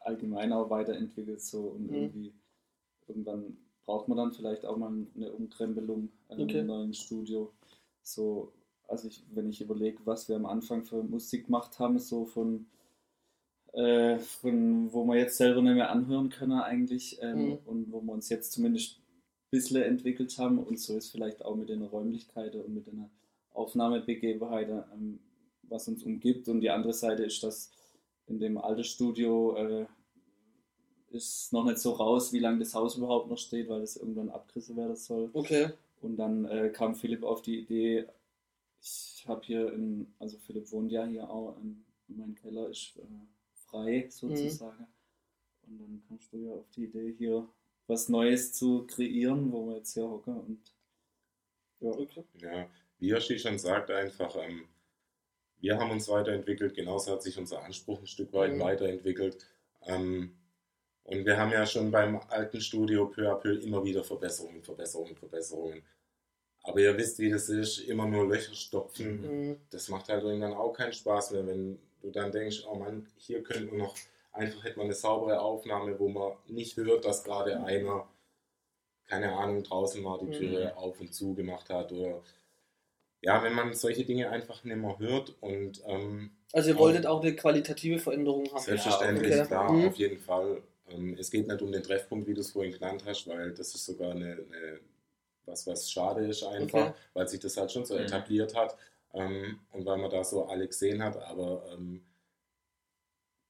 allgemein 0.01 0.53
auch 0.53 0.69
weiterentwickelt 0.71 1.41
so 1.41 1.59
und 1.61 1.89
Mhm. 1.89 1.95
irgendwie 1.97 2.33
irgendwann 3.07 3.57
braucht 3.91 4.07
man 4.07 4.19
dann 4.19 4.33
vielleicht 4.33 4.65
auch 4.67 4.77
mal 4.77 4.93
eine 5.17 5.33
Umkrempelung 5.33 6.11
äh, 6.29 6.41
Okay. 6.41 6.61
im 6.61 6.67
neuen 6.67 6.95
Studio. 6.95 7.53
So, 8.03 8.53
also 8.87 9.09
ich, 9.09 9.25
wenn 9.35 9.51
ich 9.51 9.61
überlege, 9.61 9.99
was 10.05 10.29
wir 10.29 10.37
am 10.37 10.47
Anfang 10.47 10.85
für 10.85 11.03
Musik 11.03 11.47
gemacht 11.47 11.81
haben, 11.81 11.99
so 11.99 12.25
von, 12.25 12.67
äh, 13.73 14.19
von 14.19 14.93
wo 14.93 15.05
wir 15.07 15.17
jetzt 15.17 15.37
selber 15.39 15.61
nicht 15.61 15.75
mehr 15.75 15.91
anhören 15.91 16.29
können 16.29 16.61
eigentlich 16.61 17.19
ähm, 17.21 17.47
Mhm. 17.49 17.59
und 17.67 17.93
wo 17.93 18.01
wir 18.01 18.13
uns 18.13 18.29
jetzt 18.29 18.53
zumindest 18.53 18.99
ein 18.99 19.03
bisschen 19.51 19.83
entwickelt 19.83 20.39
haben 20.39 20.59
und 20.59 20.79
so 20.79 20.97
ist 20.97 21.11
vielleicht 21.11 21.45
auch 21.45 21.57
mit 21.57 21.69
den 21.69 21.83
Räumlichkeiten 21.83 22.61
und 22.61 22.73
mit 22.73 22.87
den 22.87 23.11
Aufnahmebegebenheiten, 23.53 24.85
ähm, 24.95 25.19
was 25.63 25.89
uns 25.89 26.05
umgibt. 26.05 26.49
Und 26.49 26.61
die 26.61 26.71
andere 26.71 26.93
Seite 26.93 27.25
ist, 27.25 27.43
dass 27.43 27.73
in 28.29 28.39
dem 28.39 28.57
alten 28.57 28.85
Studio 28.85 29.57
äh, 29.57 29.87
ist 31.11 31.53
noch 31.53 31.65
nicht 31.65 31.79
so 31.79 31.93
raus, 31.93 32.33
wie 32.33 32.39
lange 32.39 32.61
das 32.61 32.75
Haus 32.75 32.97
überhaupt 32.97 33.29
noch 33.29 33.39
steht, 33.39 33.69
weil 33.69 33.83
es 33.83 33.97
irgendwann 33.97 34.31
abgerissen 34.31 34.77
werden 34.77 34.97
soll. 34.97 35.31
Okay. 35.33 35.71
Und 36.01 36.17
dann 36.17 36.45
äh, 36.47 36.71
kam 36.71 36.95
Philipp 36.95 37.25
auf 37.25 37.43
die 37.43 37.61
Idee, 37.61 38.07
ich 38.83 39.25
habe 39.27 39.43
hier, 39.45 39.73
in, 39.73 40.15
also 40.19 40.39
Philipp 40.39 40.71
wohnt 40.73 40.91
ja 40.91 41.05
hier 41.05 41.29
auch, 41.29 41.57
in, 41.61 41.85
mein 42.09 42.35
Keller 42.35 42.69
ist 42.71 42.97
äh, 42.97 43.03
frei 43.55 44.09
sozusagen. 44.11 44.87
Und 45.63 45.79
dann 45.79 46.03
kommst 46.09 46.33
du 46.33 46.39
ja 46.39 46.53
auf 46.53 46.69
die 46.71 46.85
Idee, 46.85 47.15
hier 47.17 47.47
was 47.87 48.09
Neues 48.09 48.53
zu 48.53 48.87
kreieren, 48.87 49.53
wo 49.53 49.69
wir 49.69 49.77
jetzt 49.77 49.95
hier 49.95 50.09
hocken. 50.09 50.41
Und 50.41 50.75
ja, 51.81 51.91
okay. 51.91 52.25
Ja, 52.39 52.71
wie 52.99 53.09
Yoshi 53.09 53.39
schon 53.39 53.59
sagt, 53.59 53.91
einfach, 53.91 54.37
ähm, 54.37 54.65
wir 55.59 55.79
haben 55.79 55.91
uns 55.91 56.09
weiterentwickelt, 56.09 56.75
genauso 56.75 57.13
hat 57.13 57.23
sich 57.23 57.37
unser 57.39 57.63
Anspruch 57.63 58.01
ein 58.01 58.07
Stück 58.07 58.33
weit 58.33 58.55
Mhm. 58.55 58.61
weiterentwickelt. 58.61 59.47
Ähm, 59.83 60.37
und 61.05 61.25
wir 61.25 61.37
haben 61.39 61.53
ja 61.53 61.67
schon 61.67 61.91
beim 61.91 62.21
alten 62.29 62.61
Studio 62.61 63.07
peu 63.07 63.29
à 63.31 63.35
peu 63.37 63.55
immer 63.59 63.83
wieder 63.85 64.05
Verbesserungen, 64.05 64.63
Verbesserungen, 64.63 65.17
Verbesserungen. 65.17 65.83
Aber 66.63 66.79
ihr 66.81 66.97
wisst, 66.97 67.19
wie 67.19 67.31
das 67.31 67.49
ist, 67.49 67.79
immer 67.79 68.07
nur 68.07 68.29
Löcher 68.29 68.55
stopfen. 68.55 69.23
Mhm. 69.23 69.61
Das 69.71 69.89
macht 69.89 70.09
halt 70.09 70.23
irgendwann 70.25 70.53
auch 70.55 70.73
keinen 70.73 70.93
Spaß 70.93 71.33
mehr, 71.33 71.47
wenn 71.47 71.79
du 72.03 72.11
dann 72.11 72.33
denkst, 72.33 72.65
oh 72.71 72.75
Mann, 72.77 73.07
hier 73.17 73.43
könnte 73.43 73.67
man 73.67 73.79
noch, 73.79 73.97
einfach 74.33 74.63
hätte 74.65 74.77
man 74.79 74.87
eine 74.87 74.95
saubere 74.95 75.41
Aufnahme, 75.41 75.99
wo 75.99 76.09
man 76.09 76.33
nicht 76.49 76.77
hört, 76.77 77.05
dass 77.05 77.25
gerade 77.25 77.63
einer, 77.65 78.07
keine 79.07 79.33
Ahnung, 79.33 79.63
draußen 79.65 80.03
mal 80.03 80.19
die 80.19 80.31
Türe 80.31 80.77
auf 80.77 81.01
und 81.01 81.13
zu 81.15 81.35
gemacht 81.35 81.69
hat 81.71 81.93
oder 81.93 82.23
ja, 83.23 83.43
wenn 83.43 83.53
man 83.55 83.75
solche 83.75 84.05
Dinge 84.05 84.31
einfach 84.31 84.65
nicht 84.65 84.77
mehr 84.77 84.99
hört 84.99 85.35
und 85.43 85.83
ähm, 85.87 86.31
Also 86.53 86.71
ihr 86.71 86.79
wolltet 86.79 87.07
auch 87.07 87.21
eine 87.23 87.37
qualitative 87.37 87.99
Veränderung 87.99 88.49
haben. 88.53 88.61
selbstverständlich, 88.61 89.35
okay. 89.35 89.47
klar, 89.47 89.73
Mhm. 89.73 89.89
auf 89.89 89.97
jeden 89.97 90.19
Fall. 90.19 90.63
Ähm, 90.91 91.17
es 91.19 91.31
geht 91.31 91.47
nicht 91.49 91.63
um 91.63 91.73
den 91.73 91.83
Treffpunkt, 91.83 92.27
wie 92.29 92.35
du 92.35 92.41
es 92.41 92.51
vorhin 92.51 92.73
genannt 92.73 93.05
hast, 93.07 93.27
weil 93.27 93.53
das 93.53 93.75
ist 93.75 93.85
sogar 93.87 94.13
eine, 94.13 94.33
eine 94.33 94.81
was, 95.47 95.67
was 95.67 95.91
schade 95.91 96.27
ist 96.27 96.43
einfach, 96.45 96.89
Okay. 96.91 96.95
weil 97.15 97.29
sich 97.29 97.41
das 97.41 97.57
halt 97.57 97.73
schon 97.73 97.85
so 97.85 97.95
Mhm. 97.95 98.01
etabliert 98.03 98.55
hat 98.55 98.77
ähm, 99.15 99.59
und 99.73 99.85
weil 99.87 99.97
man 99.99 100.11
da 100.11 100.23
so 100.23 100.45
alle 100.45 100.67
gesehen 100.67 101.03
hat, 101.03 101.17
aber 101.17 101.65
ähm, 101.73 102.03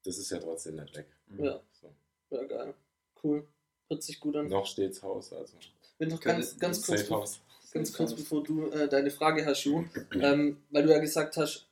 das 0.05 0.17
ist 0.19 0.31
ja 0.31 0.39
trotzdem 0.39 0.77
nicht 0.77 0.97
weg. 0.97 1.07
Ja. 1.39 1.61
So. 1.73 1.93
Ja, 2.31 2.45
geil. 2.45 2.75
Cool. 3.23 3.47
Hört 3.89 4.03
sich 4.03 4.19
gut 4.21 4.37
an. 4.37 4.49
Noch 4.49 4.67
steht's 4.67 5.03
Haus, 5.03 5.33
also 5.33 5.57
Wenn 5.99 6.09
noch 6.09 6.21
ganz, 6.21 6.59
ganz 6.59 6.87
kurz, 6.87 7.11
House. 7.11 7.41
ganz 7.73 7.93
kurz 7.93 8.15
bevor 8.15 8.43
du 8.43 8.71
äh, 8.71 8.89
deine 8.89 9.11
Frage 9.11 9.45
hast, 9.45 9.65
Ju, 9.65 9.85
ähm, 10.13 10.63
weil 10.71 10.85
du 10.85 10.91
ja 10.91 10.99
gesagt 11.01 11.37
hast, 11.37 11.67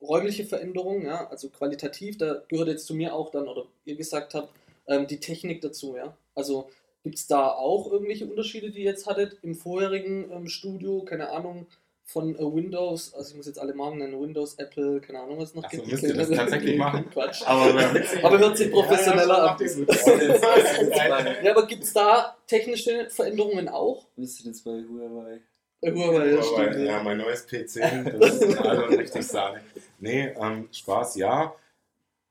räumliche 0.00 0.44
Veränderung, 0.44 1.06
ja, 1.06 1.26
also 1.28 1.48
qualitativ, 1.48 2.18
da 2.18 2.42
gehört 2.48 2.68
jetzt 2.68 2.86
zu 2.86 2.94
mir 2.94 3.14
auch 3.14 3.30
dann, 3.30 3.48
oder 3.48 3.64
ihr 3.86 3.96
gesagt 3.96 4.34
habt, 4.34 4.50
ähm, 4.86 5.06
die 5.06 5.20
Technik 5.20 5.60
dazu, 5.60 5.96
ja. 5.96 6.16
Also 6.34 6.70
gibt 7.02 7.16
es 7.16 7.26
da 7.26 7.48
auch 7.48 7.90
irgendwelche 7.90 8.26
Unterschiede, 8.26 8.70
die 8.70 8.80
ihr 8.80 8.90
jetzt 8.90 9.06
hattet 9.06 9.38
im 9.42 9.54
vorherigen 9.54 10.30
ähm, 10.30 10.48
Studio, 10.48 11.04
keine 11.04 11.30
Ahnung, 11.30 11.66
von 12.06 12.34
äh, 12.36 12.38
Windows, 12.38 13.14
also 13.14 13.30
ich 13.30 13.36
muss 13.36 13.46
jetzt 13.46 13.58
alle 13.58 13.74
Marken 13.74 13.98
nennen, 13.98 14.20
Windows, 14.20 14.54
Apple, 14.56 15.00
keine 15.00 15.20
Ahnung, 15.20 15.38
was 15.38 15.50
es 15.50 15.54
noch 15.54 15.64
Ach 15.64 15.70
so, 15.70 15.78
gibt. 15.78 15.90
müsst 15.90 16.02
ihr 16.04 16.14
das 16.14 16.28
tatsächlich 16.36 16.76
machen? 16.76 17.08
Quatsch. 17.12 17.42
Aber, 17.46 17.64
Aber 18.22 18.38
hört 18.38 18.58
sich 18.58 18.70
professioneller 18.70 19.50
an. 19.50 19.56
an. 19.56 21.36
Ja, 21.42 21.52
aber 21.52 21.66
gibt 21.66 21.84
es 21.84 21.92
da 21.92 22.36
technische 22.46 23.08
Veränderungen 23.10 23.68
auch? 23.68 24.06
sind 24.16 24.46
jetzt 24.46 24.64
bei 24.64 24.72
Huawei. 24.72 25.40
Bei 25.80 25.92
Huawei, 25.92 26.74
ja, 26.74 26.78
ja, 26.78 27.02
mein 27.02 27.18
neues 27.18 27.46
PC, 27.46 27.80
das 28.18 28.36
ist 28.36 28.58
also 28.58 28.84
richtig 28.84 29.26
Sahne. 29.26 29.60
Nee, 29.98 30.34
ähm, 30.40 30.68
Spaß, 30.72 31.16
ja. 31.16 31.54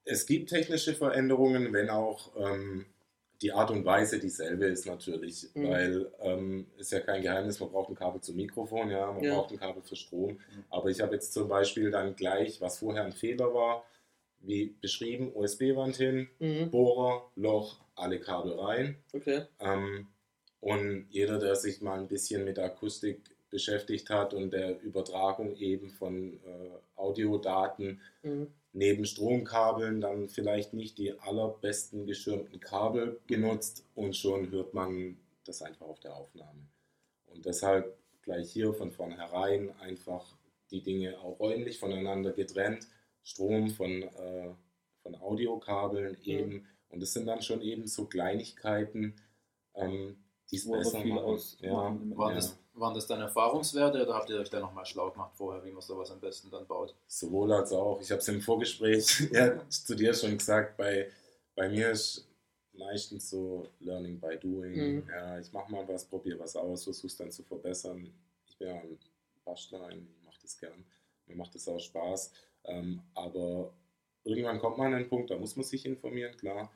Es 0.06 0.26
gibt 0.26 0.50
technische 0.50 0.94
Veränderungen, 0.94 1.72
wenn 1.74 1.90
auch 1.90 2.32
ähm, 2.38 2.86
die 3.42 3.52
Art 3.52 3.72
und 3.72 3.84
Weise 3.86 4.20
dieselbe 4.20 4.66
ist 4.66 4.86
natürlich, 4.86 5.48
Mhm. 5.54 5.68
weil 5.70 6.12
ähm, 6.22 6.68
ist 6.78 6.92
ja 6.92 7.00
kein 7.00 7.22
Geheimnis, 7.22 7.60
man 7.60 7.70
braucht 7.72 7.90
ein 7.90 7.96
Kabel 7.96 8.22
zum 8.22 8.36
Mikrofon, 8.36 8.90
ja, 8.90 9.12
man 9.12 9.24
Ja. 9.24 9.36
braucht 9.36 9.52
ein 9.52 9.60
Kabel 9.60 9.82
für 9.82 9.96
Strom. 9.96 10.40
Aber 10.70 10.90
ich 10.90 11.02
habe 11.02 11.14
jetzt 11.16 11.34
zum 11.34 11.48
Beispiel 11.48 11.92
dann 11.92 12.16
gleich, 12.16 12.62
was 12.62 12.80
vorher 12.80 13.04
ein 13.04 13.12
Fehler 13.14 13.54
war, 13.54 13.86
wie 14.40 14.76
beschrieben, 14.82 15.32
USB-Wand 15.34 15.96
hin, 15.96 16.30
Mhm. 16.40 16.70
Bohrer, 16.72 17.30
Loch, 17.36 17.80
alle 17.96 18.20
Kabel 18.20 18.54
rein. 18.60 18.98
Okay. 19.14 19.44
Ähm, 19.60 20.08
und 20.60 21.08
jeder, 21.10 21.40
der 21.40 21.56
sich 21.56 21.82
mal 21.82 22.00
ein 22.00 22.08
bisschen 22.08 22.44
mit 22.46 22.58
Akustik 22.60 23.22
beschäftigt 23.50 24.10
hat 24.10 24.34
und 24.34 24.52
der 24.52 24.82
Übertragung 24.82 25.56
eben 25.58 25.90
von 25.92 26.34
äh, 26.46 26.70
Audiodaten 26.96 28.02
Mhm. 28.24 28.48
Neben 28.74 29.06
Stromkabeln 29.06 30.02
dann 30.02 30.28
vielleicht 30.28 30.74
nicht 30.74 30.98
die 30.98 31.18
allerbesten 31.20 32.06
geschirmten 32.06 32.60
Kabel 32.60 33.22
genutzt 33.28 33.86
und 33.96 34.16
schon 34.16 34.52
hört 34.52 34.74
man 34.74 35.18
das 35.46 35.62
einfach 35.62 35.86
auf 35.86 36.00
der 36.00 36.16
Aufnahme. 36.16 36.68
Und 37.28 37.46
deshalb 37.46 37.98
gleich 38.24 38.52
hier 38.52 38.74
von 38.74 38.92
vornherein 38.92 39.72
einfach 39.80 40.38
die 40.72 40.82
Dinge 40.82 41.20
auch 41.20 41.40
räumlich 41.40 41.80
voneinander 41.80 42.32
getrennt. 42.32 42.88
Strom 43.24 43.70
von, 43.70 44.04
äh, 44.04 44.50
von 45.02 45.16
Audiokabeln 45.16 46.18
eben. 46.24 46.68
Und 46.90 47.02
es 47.02 47.14
sind 47.14 47.28
dann 47.28 47.42
schon 47.42 47.62
eben 47.62 47.88
so 47.88 48.06
Kleinigkeiten, 48.06 49.16
ähm, 49.76 50.18
die 50.52 50.58
es 50.58 50.70
besser 50.70 51.00
machen. 51.00 51.20
ausmachen. 51.20 51.66
Ja, 51.66 52.18
Waren, 52.18 52.30
ja. 52.30 52.36
das, 52.36 52.58
waren 52.74 52.94
das 52.94 53.08
dann 53.08 53.22
Erfahrungswerte 53.22 54.04
oder 54.04 54.16
habt 54.16 54.30
ihr 54.30 54.40
euch 54.40 54.50
da 54.50 54.60
nochmal 54.60 54.86
schlau 54.86 55.12
gemacht 55.12 55.36
vorher, 55.36 55.64
wie 55.64 55.72
man 55.72 55.82
sowas 55.82 56.12
am 56.12 56.20
besten 56.20 56.50
dann 56.50 56.66
baut? 56.66 56.96
Sowohl 57.08 57.52
als 57.54 57.72
auch. 57.72 58.02
Ich 58.02 58.12
habe 58.12 58.20
es 58.20 58.28
im 58.28 58.42
Vorgespräch 58.42 59.30
ja, 59.32 59.68
zu 59.70 59.96
dir 59.96 60.14
schon 60.14 60.38
gesagt, 60.38 60.78
bei, 60.78 61.12
bei 61.56 61.70
mir 61.70 61.92
ist 61.92 62.28
meistens 62.74 63.30
so 63.30 63.68
Learning 63.80 64.20
by 64.20 64.38
Doing. 64.38 64.72
Mhm. 64.74 65.10
Ja, 65.10 65.40
ich 65.40 65.52
mache 65.54 65.72
mal 65.72 65.88
was, 65.88 66.06
probiere 66.06 66.40
was 66.40 66.56
aus, 66.56 66.84
versuche 66.84 67.08
es 67.08 67.18
dann 67.18 67.32
zu 67.32 67.44
verbessern. 67.44 68.12
Ich 68.48 68.58
bin 68.58 68.70
ja 68.70 68.76
ein 68.76 68.98
Bastler, 69.46 69.90
ich 69.90 70.24
mache 70.26 70.40
das 70.42 70.58
gern. 70.58 70.84
Mir 71.28 71.36
macht 71.36 71.54
das 71.54 71.68
auch 71.68 71.80
Spaß. 71.80 72.32
Ähm, 72.66 73.02
aber 73.14 73.74
irgendwann 74.24 74.60
kommt 74.60 74.78
man 74.78 74.88
an 74.88 74.94
einen 74.96 75.10
Punkt, 75.10 75.30
da 75.30 75.38
muss 75.38 75.56
man 75.56 75.66
sich 75.66 75.86
informieren, 75.86 76.36
klar. 76.38 76.72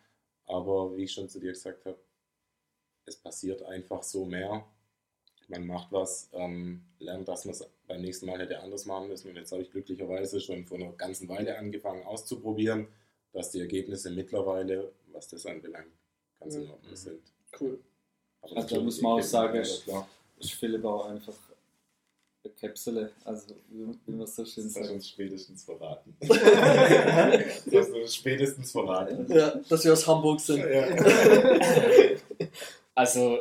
Aber 0.45 0.95
wie 0.95 1.03
ich 1.03 1.11
schon 1.11 1.27
zu 1.27 1.39
dir 1.39 1.51
gesagt 1.51 1.85
habe, 1.85 1.99
es 3.05 3.15
passiert 3.15 3.63
einfach 3.63 4.03
so 4.03 4.25
mehr. 4.25 4.65
Man 5.47 5.65
macht 5.65 5.91
was, 5.91 6.29
ähm, 6.33 6.81
lernt, 6.99 7.27
dass 7.27 7.45
man 7.45 7.53
es 7.53 7.65
beim 7.87 8.01
nächsten 8.01 8.25
Mal 8.25 8.39
hätte 8.39 8.59
anders 8.59 8.85
machen 8.85 9.07
müssen. 9.07 9.29
Und 9.29 9.35
jetzt 9.37 9.51
habe 9.51 9.61
ich 9.61 9.71
glücklicherweise 9.71 10.41
schon 10.41 10.65
vor 10.65 10.77
einer 10.77 10.91
ganzen 10.93 11.29
Weile 11.29 11.57
angefangen 11.57 12.03
auszuprobieren, 12.05 12.87
dass 13.33 13.51
die 13.51 13.59
Ergebnisse 13.61 14.09
mittlerweile, 14.11 14.91
was 15.11 15.27
das 15.29 15.45
anbelangt, 15.45 15.87
ganz 16.39 16.55
in 16.55 16.63
Mhm. 16.65 16.71
Ordnung 16.71 16.95
sind. 16.95 17.21
Cool. 17.59 17.79
Aber 18.41 18.57
Also 18.57 18.75
da 18.75 18.81
muss 18.81 19.01
man 19.01 19.19
auch 19.19 19.23
sagen, 19.23 19.63
ja, 19.85 20.07
ist 20.39 20.53
Philipp 20.53 20.83
auch 20.85 21.05
einfach 21.09 21.33
eine 22.43 22.53
Kapsele, 22.53 23.11
also 23.25 23.55
wie, 23.69 24.11
man 24.11 24.27
so 24.27 24.45
schön 24.45 24.65
Das 24.65 24.75
hast 24.75 24.83
sagt. 24.83 24.91
uns 24.95 25.09
spätestens 25.09 25.63
verraten. 25.63 26.15
das 26.21 26.29
hast 26.29 27.89
du 27.91 28.01
uns 28.01 28.15
spätestens 28.15 28.71
verraten. 28.71 29.25
Ja, 29.33 29.55
dass 29.69 29.83
wir 29.83 29.93
aus 29.93 30.05
Hamburg 30.07 30.39
sind. 30.39 30.63
Also 32.95 33.39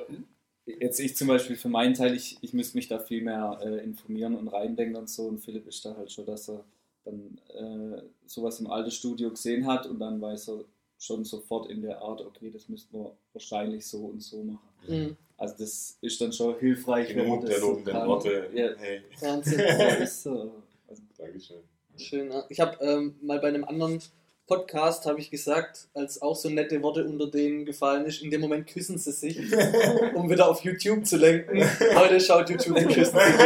jetzt 0.67 1.01
ich 1.01 1.17
zum 1.17 1.29
Beispiel 1.29 1.57
für 1.57 1.69
meinen 1.69 1.95
Teil, 1.95 2.15
ich, 2.15 2.39
ich 2.43 2.53
müsste 2.53 2.77
mich 2.77 2.89
da 2.89 2.99
viel 2.99 3.23
mehr 3.23 3.61
äh, 3.63 3.85
informieren 3.85 4.37
und 4.37 4.49
reindenken 4.49 4.97
und 4.97 5.09
so 5.09 5.27
und 5.27 5.39
Philipp 5.39 5.67
ist 5.67 5.85
da 5.85 5.97
halt 5.97 6.11
schon, 6.11 6.27
dass 6.27 6.49
er 6.49 6.65
dann 7.05 7.41
äh, 7.55 8.03
sowas 8.27 8.61
im 8.61 8.67
alten 8.69 8.91
Studio 8.91 9.31
gesehen 9.31 9.67
hat 9.67 9.87
und 9.87 10.01
dann 10.01 10.21
weiß 10.21 10.49
er 10.49 10.65
schon 10.99 11.25
sofort 11.25 11.71
in 11.71 11.83
der 11.83 12.01
Art, 12.01 12.21
okay, 12.21 12.51
das 12.51 12.69
müssten 12.69 12.99
wir 12.99 13.17
wahrscheinlich 13.33 13.87
so 13.87 14.07
und 14.07 14.23
so 14.23 14.43
machen. 14.43 14.69
Mhm. 14.89 15.17
Also 15.37 15.55
das 15.59 15.99
ist 16.01 16.21
dann 16.21 16.33
schon 16.33 16.59
hilfreich, 16.59 17.11
wenn 17.11 17.29
man 17.29 17.41
Genug 17.41 17.41
das 17.43 17.51
der 17.51 17.61
lobenden 17.61 17.93
kann. 17.93 18.09
Worte. 18.09 18.51
Ja, 18.55 18.71
Hey, 18.79 19.03
Wahnsinn. 19.21 19.61
ist 20.03 20.23
so. 20.23 20.53
Also, 20.89 21.03
Dankeschön. 21.19 21.59
Schön. 21.97 22.33
Ich 22.49 22.61
habe 22.61 22.77
ähm, 22.81 23.17
mal 23.21 23.39
bei 23.39 23.49
einem 23.49 23.65
anderen 23.65 24.01
Podcast 24.47 25.07
habe 25.07 25.19
ich 25.21 25.31
gesagt, 25.31 25.89
als 25.93 26.23
auch 26.23 26.37
so 26.37 26.49
nette 26.49 26.81
Worte 26.83 27.05
unter 27.05 27.27
denen 27.29 27.65
gefallen 27.65 28.05
ist, 28.07 28.23
in 28.23 28.31
dem 28.31 28.41
Moment 28.43 28.67
küssen 28.69 28.97
sie 28.97 29.11
sich, 29.11 29.39
um 30.15 30.31
wieder 30.31 30.49
auf 30.49 30.63
YouTube 30.63 31.05
zu 31.05 31.17
lenken. 31.17 31.63
Heute 31.97 32.21
schaut 32.21 32.49
YouTube 32.49 32.77
und 32.77 32.87
küssen 32.89 33.19
sich 33.19 33.39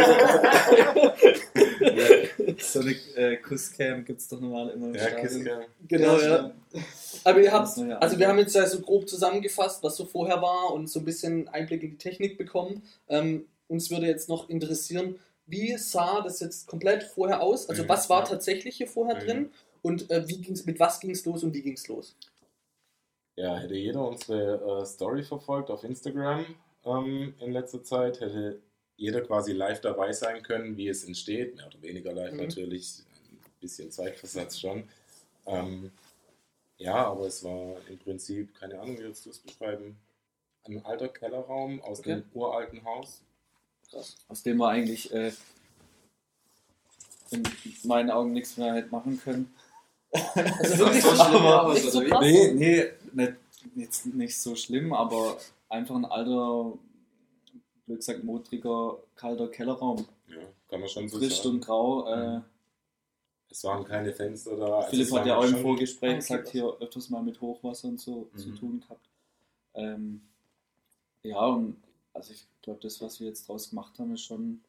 wieder. 0.71 1.15
so 2.59 2.79
eine 2.81 2.95
äh, 3.15 3.37
Kusscam 3.37 4.05
gibt 4.05 4.21
es 4.21 4.27
doch 4.27 4.39
normal 4.39 4.69
immer 4.69 4.87
im 4.89 4.93
Ja. 4.95 5.09
Kiska. 5.11 5.61
Genau, 5.87 6.19
ja. 6.19 6.51
Aber 7.23 7.39
ihr 7.41 7.51
habt, 7.51 7.77
also 7.99 8.19
wir 8.19 8.27
haben 8.27 8.37
jetzt 8.39 8.55
ja 8.55 8.65
so 8.67 8.79
grob 8.79 9.09
zusammengefasst, 9.09 9.81
was 9.83 9.97
so 9.97 10.05
vorher 10.05 10.41
war 10.41 10.71
und 10.73 10.87
so 10.89 10.99
ein 10.99 11.05
bisschen 11.05 11.47
Einblick 11.47 11.81
in 11.83 11.91
die 11.91 11.97
Technik 11.97 12.37
bekommen. 12.37 12.83
Ähm, 13.09 13.45
uns 13.67 13.89
würde 13.89 14.05
jetzt 14.05 14.29
noch 14.29 14.49
interessieren, 14.49 15.15
wie 15.47 15.75
sah 15.77 16.21
das 16.21 16.39
jetzt 16.39 16.67
komplett 16.67 17.03
vorher 17.03 17.41
aus? 17.41 17.67
Also 17.69 17.83
Mhm, 17.83 17.89
was 17.89 18.09
war 18.09 18.23
tatsächlich 18.23 18.75
hier 18.77 18.87
vorher 18.87 19.15
Mhm. 19.15 19.19
drin 19.25 19.49
und 19.81 20.09
äh, 20.11 20.27
wie 20.27 20.37
ging's, 20.37 20.65
mit 20.65 20.79
was 20.79 20.99
ging 20.99 21.11
es 21.11 21.25
los 21.25 21.43
und 21.43 21.53
wie 21.53 21.61
ging 21.61 21.73
es 21.73 21.87
los? 21.87 22.15
Ja, 23.35 23.57
hätte 23.57 23.75
jeder 23.75 24.07
unsere 24.07 24.81
äh, 24.81 24.85
Story 24.85 25.23
verfolgt 25.23 25.69
auf 25.71 25.83
Instagram 25.83 26.45
ähm, 26.85 27.33
in 27.39 27.51
letzter 27.51 27.83
Zeit, 27.83 28.19
hätte 28.19 28.61
jeder 28.97 29.21
quasi 29.21 29.53
live 29.53 29.81
dabei 29.81 30.11
sein 30.11 30.43
können, 30.43 30.77
wie 30.77 30.87
es 30.89 31.03
entsteht. 31.05 31.55
Mehr 31.55 31.67
oder 31.67 31.81
weniger 31.81 32.13
live 32.13 32.33
Mhm. 32.33 32.39
natürlich, 32.39 32.99
ein 32.99 33.39
bisschen 33.59 33.91
Zeitversatz 33.91 34.59
schon. 34.59 34.83
Ähm, 35.47 35.91
ja, 36.77 37.07
aber 37.07 37.25
es 37.27 37.43
war 37.43 37.77
im 37.89 37.97
Prinzip, 37.99 38.53
keine 38.59 38.79
Ahnung, 38.79 38.97
wie 38.97 39.03
würdest 39.03 39.25
du 39.25 39.29
es 39.31 39.39
beschreiben, 39.39 39.97
ein 40.65 40.85
alter 40.85 41.07
Kellerraum 41.07 41.81
aus 41.81 41.99
Okay. 41.99 42.11
einem 42.13 42.23
uralten 42.33 42.83
Haus. 42.83 43.21
Krass. 43.89 44.15
aus 44.29 44.41
dem 44.43 44.57
wir 44.57 44.69
eigentlich 44.69 45.11
äh, 45.13 45.33
in 47.31 47.43
meinen 47.83 48.09
Augen 48.09 48.31
nichts 48.33 48.57
mehr 48.57 48.73
hätte 48.73 48.89
machen 48.89 49.19
können. 49.19 49.53
Also 50.13 50.77
wirklich 50.79 51.03
so 51.03 51.15
schlimm 51.15 51.45
aus, 51.45 51.77
Echt 51.77 51.91
so 51.91 52.01
wie? 52.01 52.19
Nee, 52.19 52.53
nee, 52.53 52.85
nicht, 53.13 53.33
jetzt 53.75 54.05
nicht 54.07 54.37
so 54.37 54.55
schlimm, 54.55 54.91
aber 54.93 55.37
einfach 55.69 55.95
ein 55.95 56.05
alter, 56.05 56.73
blöd 57.85 57.99
gesagt, 57.99 58.23
modriger, 58.23 58.97
kalter 59.15 59.47
Kellerraum. 59.47 60.05
Ja, 60.27 60.35
kann 60.67 60.79
man 60.81 60.89
schon 60.89 61.07
so 61.09 61.17
Frisch 61.17 61.37
sagen. 61.41 61.55
und 61.55 61.61
grau. 61.61 62.07
Äh. 62.07 62.41
Es 63.49 63.63
waren 63.65 63.83
keine 63.83 64.13
Fenster 64.13 64.55
da. 64.55 64.77
also 64.77 64.89
Philipp 64.91 65.07
es 65.07 65.13
hat 65.13 65.25
ja 65.25 65.37
auch 65.37 65.43
im 65.43 65.57
Vorgespräch 65.57 66.15
gesagt, 66.17 66.49
hier 66.49 66.65
öfters 66.79 67.09
mal 67.09 67.21
mit 67.21 67.39
Hochwasser 67.41 67.89
und 67.89 67.99
so 67.99 68.29
zu 68.35 68.49
Mhm. 68.49 68.55
tun 68.55 68.79
gehabt. 68.79 69.09
Ähm, 69.73 70.21
ja, 71.23 71.45
und 71.45 71.75
also 72.13 72.31
ich 72.33 72.45
glaube, 72.61 72.79
das, 72.81 73.01
was 73.01 73.19
wir 73.19 73.27
jetzt 73.27 73.47
draus 73.47 73.69
gemacht 73.69 73.97
haben, 73.99 74.13
ist 74.13 74.23
schon, 74.23 74.61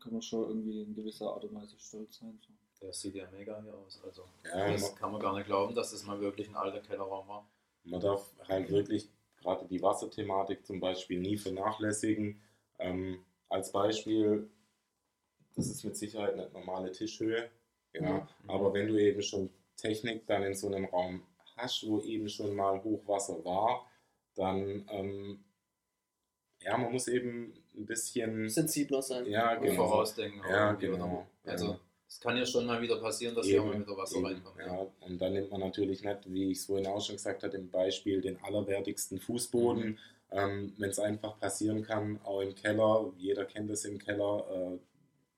kann 0.00 0.12
man 0.12 0.22
schon 0.22 0.48
irgendwie 0.48 0.82
in 0.82 0.94
gewisser 0.94 1.32
Art 1.32 1.44
und 1.44 1.54
Weise 1.54 1.76
stolz 1.78 2.18
sein. 2.18 2.38
So. 2.46 2.52
Das 2.86 3.00
sieht 3.00 3.14
ja 3.14 3.28
mega 3.30 3.60
hier 3.62 3.74
aus. 3.74 4.00
Also, 4.04 4.24
Ja, 4.44 4.70
das 4.70 4.82
man- 4.82 4.94
kann 4.94 5.12
man 5.12 5.20
gar 5.20 5.34
nicht 5.34 5.46
glauben, 5.46 5.74
dass 5.74 5.90
das 5.90 6.04
mal 6.04 6.20
wirklich 6.20 6.48
ein 6.48 6.54
alter 6.56 6.80
Kellerraum 6.80 7.26
war. 7.28 7.46
Man 7.84 8.00
darf 8.00 8.32
halt 8.48 8.68
wirklich 8.70 9.08
gerade 9.40 9.66
die 9.66 9.82
Wasserthematik 9.82 10.64
zum 10.64 10.80
Beispiel 10.80 11.20
nie 11.20 11.36
vernachlässigen. 11.36 12.40
Ähm, 12.78 13.24
als 13.48 13.72
Beispiel, 13.72 14.48
das 15.54 15.68
ist 15.68 15.84
mit 15.84 15.96
Sicherheit 15.96 16.36
nicht 16.36 16.52
normale 16.52 16.92
Tischhöhe. 16.92 17.50
Ja, 17.92 18.00
Mhm. 18.42 18.50
aber 18.50 18.72
wenn 18.74 18.88
du 18.88 18.98
eben 19.00 19.22
schon 19.22 19.50
Technik 19.76 20.26
dann 20.26 20.42
in 20.42 20.54
so 20.54 20.66
einem 20.68 20.84
Raum 20.86 21.22
hast, 21.56 21.86
wo 21.86 22.00
eben 22.02 22.28
schon 22.28 22.54
mal 22.54 22.82
Hochwasser 22.82 23.44
war, 23.44 23.90
dann 24.34 24.86
ähm, 24.90 25.44
ja, 26.60 26.76
man 26.76 26.92
muss 26.92 27.08
eben 27.08 27.54
ein 27.76 27.86
bisschen 27.86 28.48
Sensibler 28.48 29.00
sein. 29.02 29.26
ja, 29.26 29.54
genau. 29.54 29.86
Vorausdenken. 29.86 30.42
auch 30.42 30.50
Ja, 30.50 30.72
genau. 30.72 31.26
Also, 31.44 31.66
Ja. 31.72 31.80
Es 32.08 32.20
kann 32.20 32.36
ja 32.36 32.46
schon 32.46 32.66
mal 32.66 32.80
wieder 32.80 32.96
passieren, 33.00 33.34
dass 33.34 33.46
hier 33.46 33.56
Eben, 33.58 33.68
mal 33.68 33.80
wieder 33.80 33.96
Wasser 33.96 34.16
eben, 34.16 34.26
reinkommt. 34.26 34.58
Ja, 34.58 34.86
und 35.00 35.18
dann 35.20 35.32
nimmt 35.32 35.50
man 35.50 35.60
natürlich 35.60 36.02
nicht, 36.04 36.32
wie 36.32 36.50
ich 36.50 36.58
es 36.58 36.66
vorhin 36.66 36.86
auch 36.86 37.00
schon 37.04 37.16
gesagt 37.16 37.42
habe, 37.42 37.56
im 37.56 37.70
Beispiel 37.70 38.20
den 38.20 38.40
allerwertigsten 38.42 39.18
Fußboden. 39.18 39.84
Mhm. 39.90 39.98
Ähm, 40.32 40.72
Wenn 40.78 40.90
es 40.90 40.98
einfach 40.98 41.38
passieren 41.38 41.82
kann, 41.84 42.20
auch 42.24 42.40
im 42.40 42.54
Keller, 42.54 43.12
jeder 43.16 43.44
kennt 43.44 43.70
es 43.70 43.84
im 43.84 43.98
Keller, 43.98 44.44
äh, 44.74 44.78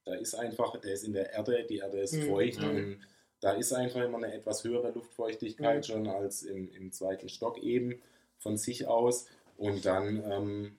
da 0.04 0.14
ist 0.14 0.34
einfach, 0.34 0.80
der 0.80 0.94
ist 0.94 1.04
in 1.04 1.12
der 1.12 1.32
Erde, 1.32 1.66
die 1.68 1.78
Erde 1.78 2.00
ist 2.00 2.14
Mhm. 2.14 2.22
feucht 2.22 2.60
Mhm. 2.60 2.68
und 2.68 3.00
da 3.40 3.52
ist 3.52 3.72
einfach 3.72 4.02
immer 4.02 4.16
eine 4.18 4.32
etwas 4.32 4.64
höhere 4.64 4.90
Luftfeuchtigkeit 4.90 5.78
Mhm. 5.78 5.82
schon 5.92 6.06
als 6.08 6.42
im, 6.42 6.70
im 6.72 6.90
zweiten 6.92 7.28
Stock 7.28 7.58
eben 7.62 8.00
von 8.38 8.56
sich 8.56 8.86
aus. 8.86 9.26
Und 9.56 9.84
dann 9.84 10.22
ähm, 10.30 10.78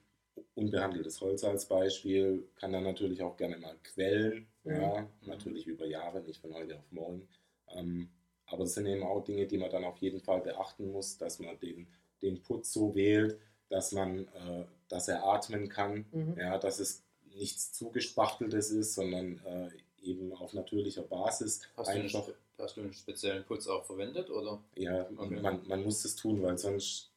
unbehandeltes 0.54 1.20
Holz 1.20 1.44
als 1.44 1.66
Beispiel 1.66 2.48
kann 2.56 2.72
dann 2.72 2.84
natürlich 2.84 3.22
auch 3.22 3.36
gerne 3.36 3.58
mal 3.58 3.76
quellen. 3.84 4.49
Mhm. 4.64 4.72
Ja, 4.72 5.08
natürlich 5.22 5.66
über 5.66 5.86
Jahre, 5.86 6.20
nicht 6.22 6.40
von 6.40 6.54
heute 6.54 6.76
auf 6.78 6.92
morgen. 6.92 7.28
Ähm, 7.68 8.10
aber 8.46 8.64
das 8.64 8.74
sind 8.74 8.86
eben 8.86 9.04
auch 9.04 9.22
Dinge, 9.22 9.46
die 9.46 9.58
man 9.58 9.70
dann 9.70 9.84
auf 9.84 9.98
jeden 9.98 10.20
Fall 10.20 10.40
beachten 10.40 10.90
muss, 10.90 11.16
dass 11.18 11.38
man 11.38 11.58
den, 11.60 11.86
den 12.20 12.42
Putz 12.42 12.72
so 12.72 12.94
wählt, 12.94 13.38
dass 13.68 13.92
man, 13.92 14.26
äh, 14.28 14.64
dass 14.88 15.08
er 15.08 15.24
atmen 15.24 15.68
kann, 15.68 16.04
Mhm. 16.12 16.36
ja, 16.36 16.58
dass 16.58 16.80
es 16.80 17.04
nichts 17.34 17.72
zugespachteltes 17.72 18.70
ist, 18.72 18.94
sondern 18.94 19.38
äh, 19.46 19.70
eben 20.02 20.32
auf 20.32 20.52
natürlicher 20.52 21.02
Basis 21.02 21.60
Hast, 21.76 21.88
du 21.88 21.92
einen, 21.92 22.02
einfach, 22.04 22.28
hast 22.58 22.76
du 22.76 22.80
einen 22.80 22.92
speziellen 22.92 23.44
Putz 23.44 23.66
auch 23.68 23.84
verwendet? 23.84 24.30
Oder? 24.30 24.60
ja, 24.74 25.08
Okay. 25.16 25.40
man, 25.40 25.66
man 25.68 25.84
muss 25.84 26.04
es 26.04 26.16
tun, 26.16 26.42
weil 26.42 26.58
sonst 26.58 27.12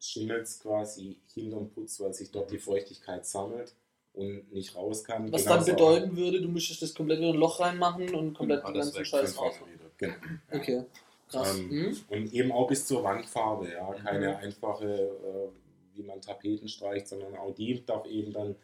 schimmelt 0.00 0.42
es 0.46 0.58
quasi 0.58 1.20
hinterm 1.32 1.70
Putz, 1.70 2.00
weil 2.00 2.12
sich 2.12 2.30
dort 2.30 2.50
die 2.50 2.58
Feuchtigkeit 2.58 3.24
sammelt 3.24 3.74
und 4.16 4.52
nicht 4.52 4.74
raus 4.74 5.04
kann. 5.04 5.30
Was 5.32 5.44
dann 5.44 5.64
Genauso 5.64 5.72
auch- 5.72 5.76
bedeuten 5.94 6.16
würde, 6.16 6.40
du 6.40 6.48
müsstest 6.48 6.82
das 6.82 6.94
komplett 6.94 7.20
wieder 7.20 7.30
ein 7.30 7.36
Loch 7.36 7.60
reinmachen 7.60 8.12
und 8.14 8.34
komplett 8.34 8.60
den 8.60 8.66
alles 8.66 8.86
ganzen 8.86 9.04
Scheiß 9.04 9.38
raus. 9.38 9.54
Genau. 9.98 10.14
Okay, 10.50 10.84
krass. 11.30 11.58
Ähm, 11.58 11.68
Mhm. 11.68 11.96
Und 12.08 12.32
eben 12.34 12.52
auch 12.52 12.66
bis 12.66 12.86
zur 12.86 13.04
Wandfarbe, 13.04 13.70
ja. 13.72 13.90
Mhm. 13.90 14.04
Keine 14.04 14.36
einfache, 14.38 14.86
äh, 14.92 15.96
wie 15.96 16.02
man 16.02 16.20
Tapeten 16.20 16.68
streicht, 16.68 17.08
sondern 17.08 17.36
auch 17.36 17.54
die 17.54 17.84
darf 17.86 18.06
eben 18.06 18.32
dann, 18.32 18.56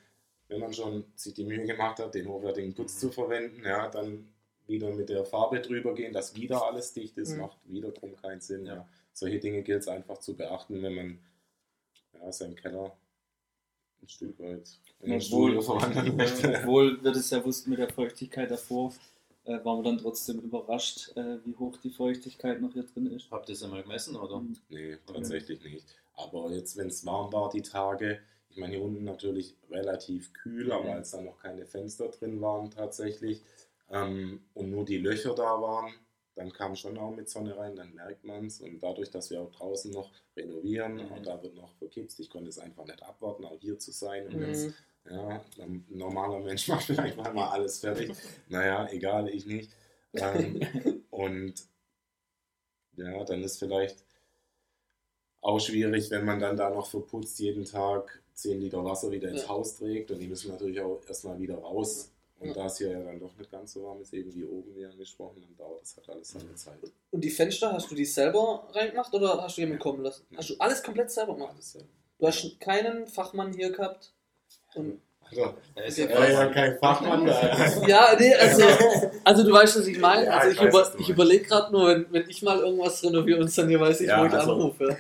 wenn 0.49 0.61
man 0.61 0.73
schon 0.75 1.05
sich 1.15 1.33
die 1.35 1.45
Mühe 1.45 1.65
gemacht 1.65 1.99
hat, 1.99 2.15
den 2.15 2.29
hochwertigen 2.29 2.75
Putz 2.75 2.95
Mhm. 2.97 2.99
zu 2.99 3.11
verwenden, 3.11 3.63
ja, 3.65 3.89
dann 3.89 4.29
wieder 4.67 4.91
mit 4.91 5.09
der 5.09 5.25
Farbe 5.25 5.61
drüber 5.61 5.95
gehen, 5.95 6.13
dass 6.13 6.35
wieder 6.37 6.65
alles 6.67 6.93
dicht 6.93 7.17
ist, 7.19 7.33
Mhm. 7.35 7.41
macht 7.43 7.57
wiederum 7.65 8.15
keinen 8.17 8.41
Sinn. 8.41 8.67
Ja. 8.67 8.87
Solche 9.13 9.39
Dinge 9.39 9.63
gilt 9.63 9.81
es 9.81 9.89
einfach 9.89 10.19
zu 10.19 10.35
beachten, 10.37 10.83
wenn 10.83 10.95
man 10.95 11.19
ja, 12.21 12.31
seinen 12.33 12.55
Keller 12.57 12.97
ein 14.03 14.09
Stück 14.09 14.39
weit 14.41 14.79
Obwohl, 15.01 15.57
obwohl 15.59 17.03
wir 17.03 17.13
das 17.13 17.31
ja 17.31 17.45
wussten 17.45 17.71
mit 17.71 17.79
der 17.79 17.89
Feuchtigkeit 17.93 18.51
davor, 18.51 18.93
äh, 19.45 19.65
waren 19.65 19.79
wir 19.79 19.85
dann 19.85 19.99
trotzdem 19.99 20.39
überrascht, 20.41 21.17
äh, 21.17 21.39
wie 21.45 21.57
hoch 21.57 21.77
die 21.79 21.91
Feuchtigkeit 21.91 22.61
noch 22.61 22.73
hier 22.73 22.85
drin 22.85 23.07
ist. 23.13 23.31
Habt 23.31 23.49
ihr 23.49 23.55
es 23.55 23.63
einmal 23.63 23.83
gemessen? 23.83 24.17
Oder? 24.17 24.43
Nee, 24.69 24.99
tatsächlich 25.07 25.63
nicht. 25.63 25.85
Aber 26.15 26.51
jetzt, 26.53 26.77
wenn 26.77 26.89
es 26.89 27.05
warm 27.07 27.33
war, 27.33 27.51
die 27.51 27.63
Tage, 27.63 28.21
ich 28.51 28.57
meine, 28.57 28.75
hier 28.75 28.85
unten 28.85 29.05
natürlich 29.05 29.57
relativ 29.71 30.33
kühl, 30.33 30.67
Mhm. 30.67 30.73
aber 30.73 30.93
als 30.95 31.11
da 31.11 31.21
noch 31.23 31.39
keine 31.39 31.67
Fenster 31.67 32.09
drin 32.09 32.41
waren 32.41 32.71
tatsächlich 32.71 33.41
ähm, 33.91 34.41
und 34.55 34.71
nur 34.71 34.85
die 34.85 34.99
Löcher 34.99 35.35
da 35.35 35.61
waren, 35.61 35.93
dann 36.35 36.53
kam 36.53 36.77
schon 36.77 36.97
auch 36.99 37.11
mit 37.15 37.29
Sonne 37.29 37.57
rein, 37.57 37.77
dann 37.77 37.95
merkt 37.95 38.25
man 38.25 38.47
es. 38.47 38.61
Und 38.61 38.81
dadurch, 38.83 39.11
dass 39.11 39.31
wir 39.31 39.41
auch 39.43 39.51
draußen 39.53 39.91
noch 39.93 40.11
renovieren, 40.37 40.95
Mhm. 40.97 41.13
und 41.13 41.27
da 41.27 41.43
wird 41.43 41.55
noch 41.55 41.75
verkipst, 41.75 42.21
ich 42.21 42.31
konnte 42.31 42.49
es 42.49 42.59
einfach 42.59 42.85
nicht 42.87 43.03
abwarten, 43.03 43.45
auch 43.45 43.59
hier 43.61 43.79
zu 43.79 43.91
sein. 43.93 44.27
Und 44.29 44.37
Mhm. 44.37 44.43
jetzt, 44.43 44.71
ja, 45.11 45.45
ein 45.59 45.85
normaler 45.91 46.41
Mensch 46.41 46.69
macht 46.69 46.85
vielleicht 46.87 47.17
mal 47.17 47.49
alles 47.49 47.81
fertig. 47.81 48.13
naja, 48.49 48.89
egal, 48.91 49.29
ich 49.29 49.47
nicht. 49.47 49.71
Ähm, 50.15 50.61
und 51.11 51.55
ja, 52.97 53.25
dann 53.25 53.43
ist 53.43 53.59
vielleicht 53.59 54.05
auch 55.43 55.59
schwierig, 55.61 56.11
wenn 56.11 56.25
man 56.25 56.41
dann 56.41 56.57
da 56.57 56.71
noch 56.71 56.87
verputzt 56.89 57.39
jeden 57.39 57.65
Tag 57.65 58.23
10 58.35 58.61
Liter 58.61 58.85
Wasser 58.85 59.11
wieder 59.11 59.29
ins 59.29 59.43
Ja. 59.43 59.49
Haus 59.49 59.77
trägt 59.77 60.11
und 60.11 60.21
die 60.21 60.29
müssen 60.29 60.51
natürlich 60.51 60.81
auch 60.81 61.01
erstmal 61.07 61.39
wieder 61.39 61.57
raus. 61.59 62.11
Und 62.43 62.49
Ja. 62.49 62.55
da 62.55 62.67
es 62.67 62.79
hier 62.79 62.91
ja 62.91 63.01
dann 63.01 63.21
doch 63.21 63.37
nicht 63.39 63.51
ganz 63.51 63.73
so 63.73 63.85
warm 63.85 64.01
ist, 64.03 64.13
eben 64.13 64.35
wie 64.35 64.45
oben 64.45 64.75
wie 64.75 64.85
angesprochen, 64.85 65.41
dann 65.43 65.57
dauert 65.57 65.83
das 65.83 65.97
halt 65.97 66.09
alles 66.11 66.31
seine 66.31 66.55
Zeit. 66.55 66.79
Und 67.11 67.21
die 67.23 67.31
Fenster, 67.31 67.73
hast 67.73 67.91
du 67.91 67.95
die 67.95 68.05
selber 68.05 68.69
reingemacht 68.73 69.15
oder 69.15 69.41
hast 69.43 69.57
du 69.57 69.61
jemanden 69.63 69.81
kommen 69.83 70.03
lassen? 70.03 70.25
Hast 70.37 70.51
du 70.51 70.55
alles 70.59 70.83
komplett 70.83 71.11
selber 71.11 71.35
gemacht? 71.35 71.53
Alles 71.55 71.73
selber. 71.73 71.89
Du 72.19 72.27
hast 72.27 72.61
keinen 72.61 73.07
Fachmann 73.07 73.53
hier 73.53 73.71
gehabt? 73.71 74.13
Und 74.75 75.01
Also, 75.31 75.55
Er 75.77 75.85
ist 75.87 75.97
Ja, 75.99 76.29
ja 76.29 76.47
kein 76.49 76.79
Fachmann 76.79 77.25
da. 77.25 77.33
Ja, 77.89 78.15
nee, 78.19 78.35
also, 78.35 78.65
also 79.25 79.45
du 79.45 79.53
weißt, 79.53 79.79
was 79.79 79.87
ich 79.87 79.99
meine. 79.99 80.27
Ja, 80.27 80.33
also 80.39 80.51
ich 80.51 80.61
ich, 80.61 80.69
über, 80.69 80.95
ich 80.99 81.09
überlege 81.09 81.45
gerade 81.47 81.73
nur, 81.73 81.89
wenn, 81.89 82.13
wenn 82.13 82.29
ich 82.29 82.43
mal 82.43 82.59
irgendwas 82.59 83.03
renoviere 83.05 83.41
und 83.41 83.57
dann 83.57 83.69
hier 83.69 83.81
weiß 83.81 84.01
ich, 84.03 84.09
Ja, 84.09 84.21
wo 84.21 84.27
ich 84.27 84.33
also- 84.33 84.53
anrufe. 84.53 84.97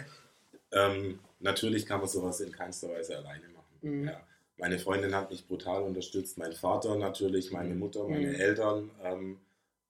Ähm, 0.72 1.18
natürlich 1.40 1.84
kann 1.86 2.00
man 2.00 2.08
sowas 2.08 2.40
in 2.40 2.50
keinster 2.52 2.88
Weise 2.90 3.18
alleine 3.18 3.48
machen. 3.48 3.76
Mhm. 3.82 4.08
Ja. 4.08 4.20
Meine 4.62 4.78
Freundin 4.78 5.12
hat 5.12 5.28
mich 5.28 5.44
brutal 5.48 5.82
unterstützt, 5.82 6.38
mein 6.38 6.52
Vater 6.52 6.94
natürlich, 6.94 7.50
meine 7.50 7.74
Mutter, 7.74 8.06
meine 8.06 8.28
Mhm. 8.28 8.34
Eltern 8.36 8.90
ähm, 9.02 9.40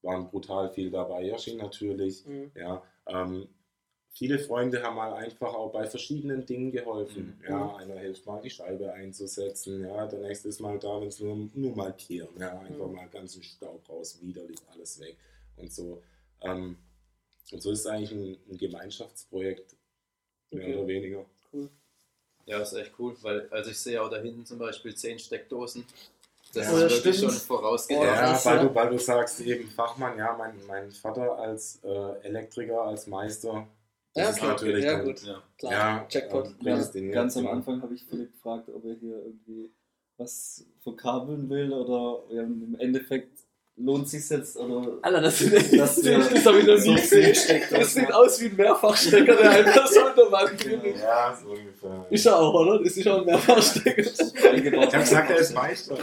waren 0.01 0.31
brutal 0.31 0.71
viel 0.71 0.91
dabei, 0.91 1.25
Yoshi 1.25 1.57
natürlich. 1.57 2.25
Mhm. 2.25 2.51
Ja, 2.55 2.83
ähm, 3.07 3.49
viele 4.15 4.39
Freunde 4.39 4.83
haben 4.83 4.97
mal 4.97 5.13
einfach 5.13 5.53
auch 5.53 5.73
bei 5.73 5.85
verschiedenen 5.85 6.47
Dingen 6.47 6.73
geholfen. 6.73 7.37
Mhm. 7.39 7.45
Ja, 7.47 7.77
einer 7.77 7.99
hilft 7.99 8.25
mal 8.25 8.41
die 8.41 8.49
Scheibe 8.49 8.91
einzusetzen, 8.95 9.83
ja, 9.85 10.07
der 10.07 10.21
nächste 10.21 10.49
ist 10.49 10.61
mal 10.61 10.79
da, 10.79 10.99
wenn 11.03 11.09
es 11.09 11.21
nur, 11.21 11.37
nur 11.53 11.77
mal 11.77 11.93
kehren, 11.93 12.35
ja, 12.41 12.59
einfach 12.59 12.87
Mhm. 12.87 12.95
mal 12.95 13.09
ganzen 13.11 13.43
Staub 13.43 13.87
raus, 13.91 14.21
widerlich 14.23 14.59
alles 14.73 14.99
weg 15.01 15.19
und 15.57 15.71
so. 15.71 16.03
Ähm, 16.41 16.79
und 17.53 17.61
so 17.63 17.71
ist 17.73 17.81
es 17.81 17.87
eigentlich 17.87 18.13
ein, 18.13 18.39
ein 18.51 18.57
Gemeinschaftsprojekt, 18.57 19.77
mehr 20.51 20.65
Okay. 20.65 20.75
oder 20.79 20.87
weniger. 20.87 21.27
Cool. 21.53 21.69
Ja, 22.47 22.59
ist 22.61 22.73
echt 22.73 22.93
cool, 22.99 23.17
weil 23.23 23.49
also 23.51 23.71
ich 23.71 23.79
sehe 23.79 24.03
auch 24.03 24.11
da 24.11 24.19
hinten 24.19 24.45
zum 24.45 24.59
Beispiel 24.59 24.95
10 24.95 25.19
Steckdosen. 25.19 25.85
Das 26.55 26.67
Ja, 26.67 26.73
ist 26.73 26.83
das 26.83 26.93
wirklich 26.93 27.17
stimmt. 27.17 27.33
schon 27.33 27.41
vorausgedacht. 27.41 28.03
Oh, 28.03 28.15
Ja, 28.15 28.45
weil 28.45 28.59
du, 28.69 28.75
weil 28.75 28.91
du 28.91 28.99
sagst 28.99 29.41
eben 29.41 29.71
Fachmann, 29.71 30.19
ja, 30.19 30.35
mein, 30.37 30.55
mein 30.67 30.91
Vater 30.91 31.39
als 31.39 31.81
äh, 31.85 31.89
Elektriker, 32.27 32.83
als 32.83 33.07
Meister, 33.07 33.67
das 34.15 34.25
Ja, 34.25 34.31
ist 34.31 34.43
okay, 34.43 34.49
natürlich 34.49 34.85
ja, 34.85 34.93
dann, 34.93 35.07
gut. 35.07 35.23
Ja. 35.23 35.43
Klar, 35.59 35.73
Ja, 35.73 36.07
Jackpot. 36.11 36.47
ähm, 36.47 36.55
Ja, 36.63 36.89
ganz 37.13 37.37
am. 37.37 37.47
Anfang 37.47 37.83
habe 37.83 37.95
ich 37.95 38.05
Philipp 38.05 38.33
gefragt, 38.33 38.69
ob 38.69 38.85
er 38.85 38.95
hier 38.95 39.17
irgendwie 39.25 39.71
was 40.19 40.67
verkabeln 40.81 41.49
will 41.49 41.73
oder 41.73 42.23
ja, 42.35 42.43
im 42.43 42.77
Endeffekt 42.79 43.42
lohnt 43.85 44.09
sich 44.09 44.29
jetzt 44.29 44.57
oder 44.57 44.99
Alter, 45.03 45.21
das, 45.21 45.39
sind 45.41 45.55
echt, 45.55 45.79
das, 45.79 45.97
Das 46.01 46.29
das 46.29 46.47
habe 46.47 46.61
ich 46.61 46.67
noch 46.67 46.77
so 46.77 46.91
nie 46.91 47.01
gesehen. 47.01 47.63
Das 47.71 47.95
sieht 47.95 48.13
aus 48.13 48.41
wie 48.41 48.47
ein 48.47 48.57
Mehrfachstecker, 48.57 49.37
der 49.37 49.51
einfach 49.51 49.87
so 49.87 50.07
unter 50.07 50.33
Wand 50.33 50.63
findet. 50.63 50.99
Ja, 50.99 51.37
so 51.41 51.51
ungefähr. 51.51 52.07
Ist 52.11 52.27
er 52.27 52.39
auch, 52.39 52.55
oder? 52.55 52.79
Das 52.83 52.97
ist 52.97 53.09
auch 53.09 53.19
ein 53.19 53.27
Mehrfachstecker. 53.27 54.03
Ich 54.03 54.73
habe 54.75 54.99
gesagt, 54.99 55.31
er 55.31 55.37
ist 55.37 55.55
Meister. 55.55 55.97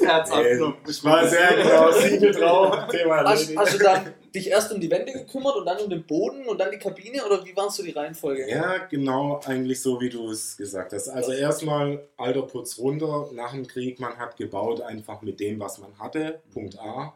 Herz 0.00 0.30
Nee, 0.30 0.72
ich 0.88 1.04
war 1.04 1.26
sehr 1.26 1.54
genau, 1.56 1.90
Siegel 1.92 2.32
drauf, 2.32 2.88
Thema 2.90 3.24
Hast, 3.24 3.56
hast 3.56 3.74
du 3.74 3.78
dann 3.78 4.14
dich 4.34 4.48
erst 4.48 4.72
um 4.72 4.80
die 4.80 4.90
Wände 4.90 5.12
gekümmert 5.12 5.56
und 5.56 5.66
dann 5.66 5.78
um 5.78 5.88
den 5.88 6.04
Boden 6.04 6.46
und 6.46 6.58
dann 6.58 6.70
die 6.70 6.78
Kabine 6.78 7.24
oder 7.24 7.44
wie 7.44 7.56
war 7.56 7.70
so 7.70 7.82
die 7.82 7.92
Reihenfolge? 7.92 8.48
Ja, 8.50 8.78
genau, 8.86 9.40
eigentlich 9.44 9.80
so, 9.80 10.00
wie 10.00 10.08
du 10.08 10.30
es 10.30 10.56
gesagt 10.56 10.92
hast. 10.92 11.08
Also 11.08 11.32
erstmal 11.32 12.08
alter 12.16 12.42
Putz 12.42 12.78
runter, 12.78 13.28
nach 13.32 13.52
dem 13.52 13.66
Krieg, 13.66 14.00
man 14.00 14.18
hat 14.18 14.36
gebaut 14.36 14.80
einfach 14.80 15.22
mit 15.22 15.40
dem, 15.40 15.60
was 15.60 15.78
man 15.78 15.98
hatte, 15.98 16.42
Punkt 16.52 16.78
A, 16.78 17.14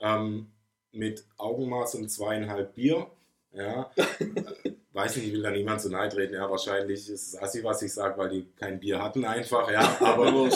ähm, 0.00 0.52
mit 0.92 1.24
Augenmaß 1.36 1.96
und 1.96 2.08
zweieinhalb 2.08 2.74
Bier, 2.74 3.06
ja. 3.52 3.90
Weiß 4.92 5.14
nicht, 5.16 5.28
ich 5.28 5.32
will 5.32 5.42
da 5.42 5.52
niemand 5.52 5.80
zu 5.80 5.88
nahe 5.88 6.08
treten, 6.08 6.34
ja, 6.34 6.50
wahrscheinlich 6.50 7.08
ist 7.08 7.34
es 7.34 7.38
assi, 7.40 7.62
was 7.62 7.80
ich 7.82 7.92
sage, 7.94 8.18
weil 8.18 8.28
die 8.28 8.48
kein 8.56 8.80
Bier 8.80 9.00
hatten 9.00 9.24
einfach, 9.24 9.70
ja, 9.70 9.80
aber... 10.00 10.50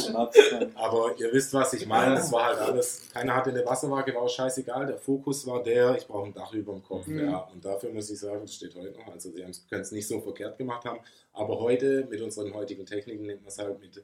Aber 0.74 1.14
ihr 1.16 1.32
wisst, 1.32 1.54
was 1.54 1.72
ich 1.74 1.87
meine. 1.87 2.16
Es 2.18 2.32
war 2.32 2.46
halt 2.46 2.59
alles, 2.59 3.09
keiner 3.12 3.37
hatte 3.37 3.50
eine 3.50 3.64
Wasserwaage, 3.64 4.12
war 4.12 4.22
auch 4.22 4.28
scheißegal. 4.28 4.87
Der 4.87 4.98
Fokus 4.98 5.46
war 5.46 5.62
der, 5.62 5.96
ich 5.96 6.06
brauche 6.09 6.26
ein 6.26 6.35
Dach 6.35 6.52
über 6.52 6.72
dem 6.72 6.82
Kopf. 6.82 7.06
Mhm. 7.06 7.28
Ja, 7.30 7.48
und 7.52 7.64
dafür 7.64 7.90
muss 7.92 8.11
ich 8.11 8.18
sagen, 8.18 8.40
das 8.40 8.54
steht 8.54 8.74
heute 8.74 8.98
noch. 8.98 9.06
Also, 9.06 9.30
sie 9.30 9.40
können 9.70 9.82
es 9.82 9.92
nicht 9.92 10.09
so 10.09 10.20
verkehrt 10.20 10.59
gemacht 10.59 10.85
haben. 10.85 10.98
Aber 11.32 11.61
heute, 11.61 12.04
mit 12.11 12.20
unseren 12.20 12.52
heutigen 12.54 12.85
Techniken, 12.87 13.26
nimmt 13.26 13.42
man 13.42 13.48
es 13.48 13.59
halt 13.59 13.78
mit, 13.80 14.02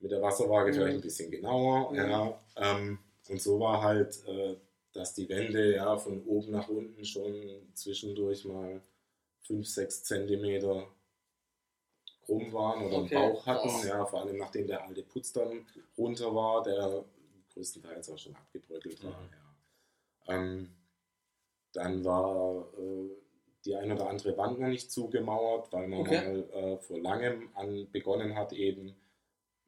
mit 0.00 0.10
der 0.10 0.20
Wasserwaage 0.20 0.72
Mhm. 0.72 0.74
vielleicht 0.74 0.96
ein 0.96 1.00
bisschen 1.00 1.30
genauer. 1.30 1.90
Mhm. 1.90 1.96
Ja, 1.96 2.40
ähm, 2.56 2.98
und 3.30 3.40
so 3.40 3.58
war 3.60 3.80
halt, 3.82 4.22
äh, 4.28 4.56
dass 4.92 5.14
die 5.14 5.26
Wände 5.30 5.74
ja 5.74 5.96
von 5.96 6.22
oben 6.24 6.50
nach 6.52 6.68
unten 6.68 7.02
schon 7.06 7.34
zwischendurch 7.72 8.44
mal 8.44 8.82
5, 9.46 9.66
6 9.68 10.02
Zentimeter 10.04 10.86
krumm 12.24 12.52
waren 12.52 12.84
oder 12.84 12.98
Okay. 12.98 13.16
einen 13.16 13.32
Bauch 13.32 13.46
hatten. 13.46 13.86
Ja, 13.86 14.04
vor 14.04 14.22
allem 14.22 14.36
nachdem 14.36 14.66
der 14.66 14.84
alte 14.84 15.02
Putz 15.02 15.32
dann 15.32 15.66
runter 15.96 16.34
war, 16.34 16.62
der 16.62 17.04
größtenteils 17.54 18.10
auch 18.10 18.18
schon 18.18 18.34
abgebröckelt 18.36 19.02
war. 19.04 19.12
Mhm. 19.12 19.28
Ja. 20.26 20.34
Ähm, 20.34 20.70
dann 21.72 22.04
war 22.04 22.66
äh, 22.78 23.10
die 23.64 23.74
ein 23.76 23.92
oder 23.92 24.08
andere 24.08 24.36
Wand 24.36 24.58
noch 24.58 24.68
nicht 24.68 24.90
zugemauert, 24.90 25.72
weil 25.72 25.88
man 25.88 26.00
Okay. 26.00 26.16
mal 26.16 26.50
äh, 26.50 26.78
vor 26.78 26.98
langem 26.98 27.50
an 27.54 27.88
begonnen 27.90 28.34
hat, 28.36 28.52
eben, 28.52 28.94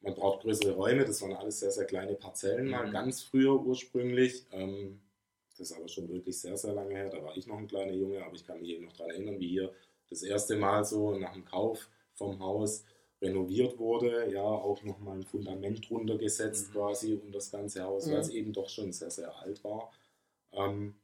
man 0.01 0.15
braucht 0.15 0.43
größere 0.43 0.73
Räume, 0.75 1.05
das 1.05 1.23
waren 1.23 1.35
alles 1.35 1.61
sehr, 1.61 1.71
sehr 1.71 1.87
kleine 1.87 2.15
Parzellen, 2.15 2.71
mal 2.71 2.87
Mhm. 2.87 2.93
ganz 2.93 3.23
früher 3.23 3.61
ursprünglich. 3.61 4.47
Ähm, 4.53 5.01
das 5.59 5.71
ist 5.71 5.77
aber 5.77 5.89
schon 5.89 6.09
wirklich 6.09 6.39
sehr, 6.41 6.57
sehr 6.57 6.73
lange 6.75 6.95
her. 6.95 7.11
Da 7.11 7.23
war 7.23 7.37
ich 7.37 7.47
noch 7.47 7.59
ein 7.59 7.67
kleiner 7.69 7.93
Junge, 7.93 8.25
aber 8.25 8.35
ich 8.35 8.47
kann 8.47 8.61
mich 8.61 8.71
eben 8.71 8.85
noch 8.87 8.93
daran 8.97 9.11
erinnern, 9.13 9.41
wie 9.41 9.49
hier 9.49 9.73
das 10.09 10.23
erste 10.23 10.57
Mal 10.57 10.85
so 10.85 11.17
nach 11.19 11.33
dem 11.35 11.45
Kauf 11.45 11.91
vom 12.15 12.39
Haus 12.41 12.85
renoviert 13.21 13.79
wurde. 13.79 14.31
Ja, 14.33 14.43
auch 14.43 14.83
nochmal 14.85 15.17
ein 15.19 15.25
Fundament 15.25 15.89
drunter 15.89 16.17
gesetzt 16.17 16.69
Mhm. 16.69 16.73
quasi 16.73 17.15
um 17.15 17.33
das 17.33 17.51
ganze 17.51 17.83
Haus, 17.83 18.07
Mhm. 18.07 18.13
weil 18.13 18.21
es 18.21 18.29
eben 18.31 18.53
doch 18.53 18.69
schon 18.69 18.93
sehr, 18.93 19.11
sehr 19.11 19.37
alt 19.39 19.63
war. 19.65 19.93
Ähm, 20.53 20.95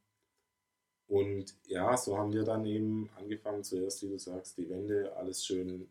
und 1.06 1.54
ja, 1.66 1.96
so 1.96 2.16
haben 2.16 2.32
wir 2.32 2.44
dann 2.44 2.64
eben 2.64 3.10
angefangen, 3.16 3.62
zuerst, 3.62 4.02
wie 4.02 4.08
du 4.08 4.18
sagst, 4.18 4.56
die 4.56 4.68
Wände 4.70 5.14
alles 5.16 5.44
schön 5.44 5.88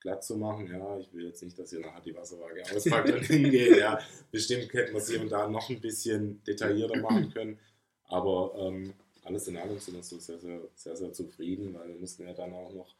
glatt 0.00 0.24
zu 0.24 0.36
machen. 0.36 0.66
Ja, 0.68 0.98
ich 0.98 1.12
will 1.12 1.26
jetzt 1.26 1.42
nicht, 1.42 1.58
dass 1.58 1.72
ihr 1.72 1.80
nachher 1.80 2.00
die 2.00 2.14
Wasserwaage 2.14 2.62
auspackt 2.74 3.10
und 3.12 3.20
hingeht. 3.26 3.76
Ja, 3.78 3.98
bestimmt 4.30 4.72
hätten 4.72 4.92
wir 4.92 4.98
es 5.00 5.10
hier 5.10 5.20
und 5.20 5.30
da 5.30 5.48
noch 5.48 5.68
ein 5.68 5.80
bisschen 5.80 6.42
detaillierter 6.44 7.00
machen 7.00 7.30
können. 7.32 7.58
Aber 8.08 8.54
ähm, 8.58 8.92
alles 9.24 9.48
in 9.48 9.56
allem 9.56 9.78
sind 9.78 9.94
wir 9.96 10.02
so 10.02 10.18
sehr, 10.18 10.38
sehr, 10.38 10.60
sehr, 10.74 10.96
sehr 10.96 11.12
zufrieden, 11.12 11.74
weil 11.74 11.88
wir 11.88 11.96
mussten 11.96 12.24
ja 12.26 12.32
dann 12.32 12.52
auch 12.54 12.72
noch 12.72 12.94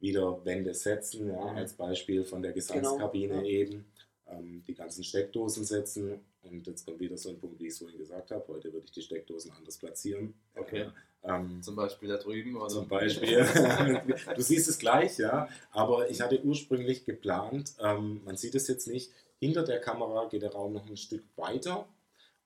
wieder 0.00 0.44
Wände 0.44 0.74
setzen, 0.74 1.28
ja, 1.28 1.40
Mhm. 1.50 1.56
als 1.56 1.72
Beispiel 1.72 2.24
von 2.24 2.40
der 2.42 2.52
Gesangskabine 2.52 3.34
Genau, 3.34 3.42
ja. 3.42 3.48
eben, 3.48 3.84
ähm, 4.28 4.62
die 4.66 4.74
ganzen 4.74 5.02
Steckdosen 5.02 5.64
setzen. 5.64 6.20
Und 6.42 6.66
jetzt 6.66 6.86
kommt 6.86 7.00
wieder 7.00 7.16
so 7.16 7.30
ein 7.30 7.38
Punkt, 7.40 7.58
wie 7.58 7.66
ich 7.66 7.72
es 7.72 7.78
vorhin 7.78 7.98
gesagt 7.98 8.30
habe. 8.30 8.44
Heute 8.48 8.72
würde 8.72 8.84
ich 8.86 8.92
die 8.92 9.02
Steckdosen 9.02 9.50
anders 9.50 9.76
platzieren. 9.78 10.34
Okay. 10.54 10.86
Ähm, 11.24 11.60
Zum 11.62 11.74
Beispiel 11.74 12.08
da 12.08 12.16
drüben 12.16 12.54
oder? 12.56 12.68
zum 12.68 12.86
Beispiel. 12.86 13.44
du 14.36 14.40
siehst 14.40 14.68
es 14.68 14.78
gleich, 14.78 15.18
ja. 15.18 15.48
Aber 15.72 16.08
ich 16.10 16.20
hatte 16.20 16.40
ursprünglich 16.44 17.04
geplant, 17.04 17.74
ähm, 17.82 18.20
man 18.24 18.36
sieht 18.36 18.54
es 18.54 18.68
jetzt 18.68 18.86
nicht, 18.86 19.10
hinter 19.40 19.64
der 19.64 19.80
Kamera 19.80 20.26
geht 20.28 20.42
der 20.42 20.52
Raum 20.52 20.74
noch 20.74 20.86
ein 20.88 20.96
Stück 20.96 21.24
weiter. 21.36 21.88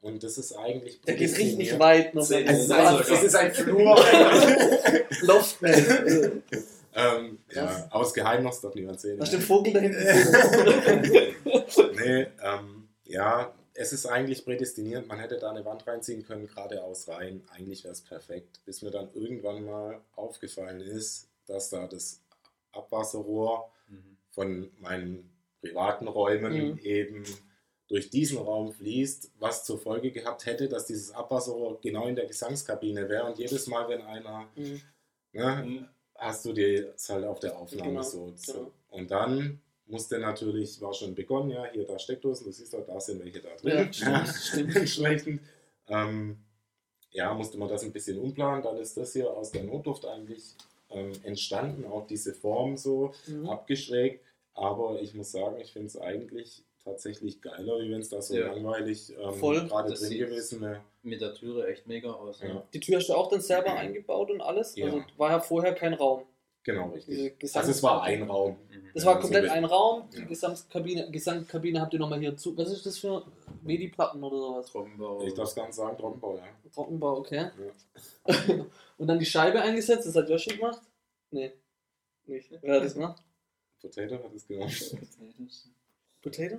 Und 0.03 0.23
das 0.23 0.37
ist 0.37 0.53
eigentlich. 0.59 1.01
Der 1.03 1.15
geht 1.15 1.37
richtig 1.39 1.79
weit 1.79 2.15
noch. 2.15 2.23
Ist, 2.29 2.33
Also, 2.33 2.75
ein, 2.75 3.01
es 3.01 3.23
ist 3.23 3.35
ein 3.37 3.55
Flur. 3.55 3.97
Loft. 5.23 5.59
ähm, 5.63 7.39
ja, 7.51 7.67
Krass. 7.67 7.87
aus 7.93 8.13
Geheimnis 8.13 8.61
darf 8.61 8.75
niemand 8.75 9.01
sehen. 9.01 9.19
Hast 9.21 9.33
ja. 9.33 9.39
den 9.39 9.45
Vogel 9.47 9.73
da 9.73 9.79
hinten? 9.81 9.99
nee, 11.97 12.27
ähm, 12.43 12.89
ja, 13.05 13.55
es 13.75 13.93
ist 13.93 14.07
eigentlich 14.07 14.45
prädestiniert. 14.45 15.07
Man 15.07 15.19
hätte 15.19 15.39
da 15.39 15.51
eine 15.51 15.65
Wand 15.65 15.87
reinziehen 15.87 16.25
können, 16.27 16.47
geradeaus 16.47 17.09
rein. 17.09 17.43
Eigentlich 17.55 17.85
wäre 17.85 17.93
es 17.93 18.03
perfekt. 18.03 18.61
Bis 18.67 18.83
mir 18.83 18.91
dann 18.91 19.09
irgendwann 19.15 19.65
mal 19.65 20.01
aufgefallen 20.17 20.81
ist, 20.81 21.29
dass 21.47 21.71
da 21.71 21.87
das 21.87 22.21
Abwasserrohr 22.73 23.71
Mhm. 23.89 24.17
von 24.31 24.71
meinen 24.79 25.31
privaten 25.61 26.09
Räumen 26.09 26.73
Mhm. 26.73 26.79
eben 26.79 27.25
durch 27.93 28.09
diesen 28.09 28.39
Raum 28.39 28.73
fließt, 28.73 29.33
was 29.39 29.67
zur 29.67 29.79
Folge 29.79 30.11
gehabt 30.13 30.47
hätte, 30.47 30.67
dass 30.67 30.87
dieses 30.87 31.11
Abwasserrohr 31.13 31.79
genau 31.83 32.07
in 32.07 32.17
der 32.17 32.25
Gesangskabine 32.25 33.07
wäre 33.07 33.27
und 33.27 33.39
jedes 33.39 33.67
Mal, 33.67 33.87
wenn 33.91 34.01
einer, 34.01 34.49
Mhm. 34.57 34.81
ne, 35.33 35.89
hast 36.15 36.47
du 36.47 36.55
die 36.55 36.77
es 36.95 37.11
halt 37.11 37.27
auf 37.27 37.39
der 37.41 37.59
Aufnahme 37.59 37.91
Genau, 37.91 38.03
so, 38.03 38.33
so. 38.35 38.53
genau. 38.55 38.71
Und 38.89 39.11
dann 39.11 39.61
musste 39.85 40.19
natürlich, 40.19 40.81
war 40.81 40.95
schon 40.95 41.15
begonnen, 41.15 41.51
ja, 41.51 41.67
hier 41.71 41.85
da 41.87 41.99
Steckdosen, 41.99 42.47
du 42.47 42.53
siehst 42.53 42.73
doch, 42.73 42.87
da 42.87 42.99
sind 42.99 43.23
welche 43.23 43.41
da 43.43 43.55
drin. 43.57 43.77
Ja, 43.77 43.93
stimmt, 43.93 44.29
stimmt. 44.43 44.77
Entsprechend, 44.77 45.43
ähm, 45.89 46.39
ja, 47.11 47.35
musste 47.35 47.59
man 47.59 47.69
das 47.69 47.83
ein 47.85 47.93
bisschen 47.93 48.19
umplanen, 48.19 48.63
dann 48.63 48.79
ist 48.79 48.97
das 48.97 49.13
hier 49.13 49.31
aus 49.31 49.51
der 49.51 49.65
Notluft 49.65 50.07
eigentlich 50.07 50.55
ähm, 50.89 51.13
entstanden, 51.25 51.85
auch 51.85 52.07
diese 52.07 52.33
Form 52.33 52.79
so 52.79 53.13
Mhm. 53.27 53.51
abgeschrägt. 53.51 54.25
Aber 54.55 54.99
ich 55.03 55.13
muss 55.13 55.31
sagen, 55.33 55.61
ich 55.61 55.73
finde 55.75 55.89
es 55.89 55.99
eigentlich 55.99 56.65
tatsächlich 56.85 57.41
geiler, 57.41 57.81
wie 57.81 57.91
wenn 57.91 58.01
es 58.01 58.09
da 58.09 58.21
so 58.21 58.37
Ja. 58.37 58.53
langweilig 58.53 59.13
ähm, 59.19 59.35
Voll. 59.35 59.67
gerade 59.69 59.91
Das 59.91 60.01
drin 60.01 60.09
sieht- 60.11 60.19
gewesen 60.21 60.61
wäre. 60.61 60.81
Mit 61.03 61.21
der 61.21 61.35
Türe 61.35 61.67
echt 61.67 61.87
mega 61.87 62.13
aus. 62.13 62.41
Ja. 62.41 62.63
Die 62.73 62.81
Tür 62.81 62.99
hast 62.99 63.09
du 63.09 63.15
auch 63.15 63.29
dann 63.29 63.41
selber 63.41 63.75
eingebaut 63.75 64.31
und 64.31 64.41
alles? 64.41 64.77
Ja. 64.77 64.87
Also 64.87 65.03
war 65.17 65.31
ja 65.31 65.41
vorher 65.41 65.75
kein 65.75 65.95
Raum. 65.95 66.25
Genau, 66.65 66.91
richtig. 66.91 67.35
Also 67.57 67.73
es 67.73 67.83
war 67.83 68.05
ein 68.05 68.23
Raum. 68.23 68.57
Mhm. 68.71 68.91
Das 68.95 69.03
Ja, 69.03 69.11
war 69.11 69.21
komplett 69.21 69.51
ein 69.51 69.65
Raum. 69.65 70.09
Die 70.13 70.19
Ja. 70.21 70.25
Gesamtkabine, 70.27 71.11
Gesangkabine 71.11 71.81
habt 71.81 71.93
ihr 71.93 71.99
nochmal 71.99 72.21
hier 72.21 72.37
zu. 72.37 72.57
Was 72.57 72.71
ist 72.71 72.87
das 72.87 72.99
für 72.99 73.25
Medi-Platten 73.63 74.23
oder 74.23 74.37
sowas? 74.39 74.67
Trockenbau. 74.67 75.23
Ich 75.27 75.35
darf 75.35 75.49
es 75.49 75.55
gar 75.57 75.67
nicht 75.67 75.75
sagen, 75.75 75.97
Trockenbau, 75.99 76.37
ja. 76.37 76.45
Trockenbau, 76.73 77.19
okay. 77.19 77.51
und 78.99 79.07
dann 79.09 79.19
die 79.19 79.27
Scheibe 79.27 79.61
eingesetzt, 79.61 80.07
das 80.07 80.15
hat 80.15 80.29
Yoshi 80.31 80.57
gemacht? 80.57 80.81
Nee. 81.33 81.53
Nicht. 82.27 82.49
Wer 82.61 82.77
hat 82.77 82.85
das 82.85 82.95
gemacht? 82.95 83.21
Potato 83.81 84.15
hat 84.23 84.33
es 84.33 84.47
genommen. 84.47 84.71
Potato? 86.23 86.57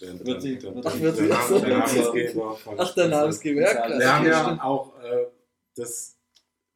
Der, 0.00 0.24
Wird 0.26 0.42
sie- 0.42 0.58
der, 0.58 0.74
wird 0.74 0.84
Name- 0.84 1.12
der 1.12 1.36
Ach. 1.36 1.50
Namensgeber 1.50 2.58
Ach, 2.76 2.94
der 2.94 3.08
Namensgeber, 3.08 3.60
ja, 3.62 3.74
klar. 3.74 3.98
Wir 3.98 4.14
haben 4.16 4.26
ja 4.26 4.62
auch 4.62 4.96
äh, 5.02 5.26
das, 5.74 6.16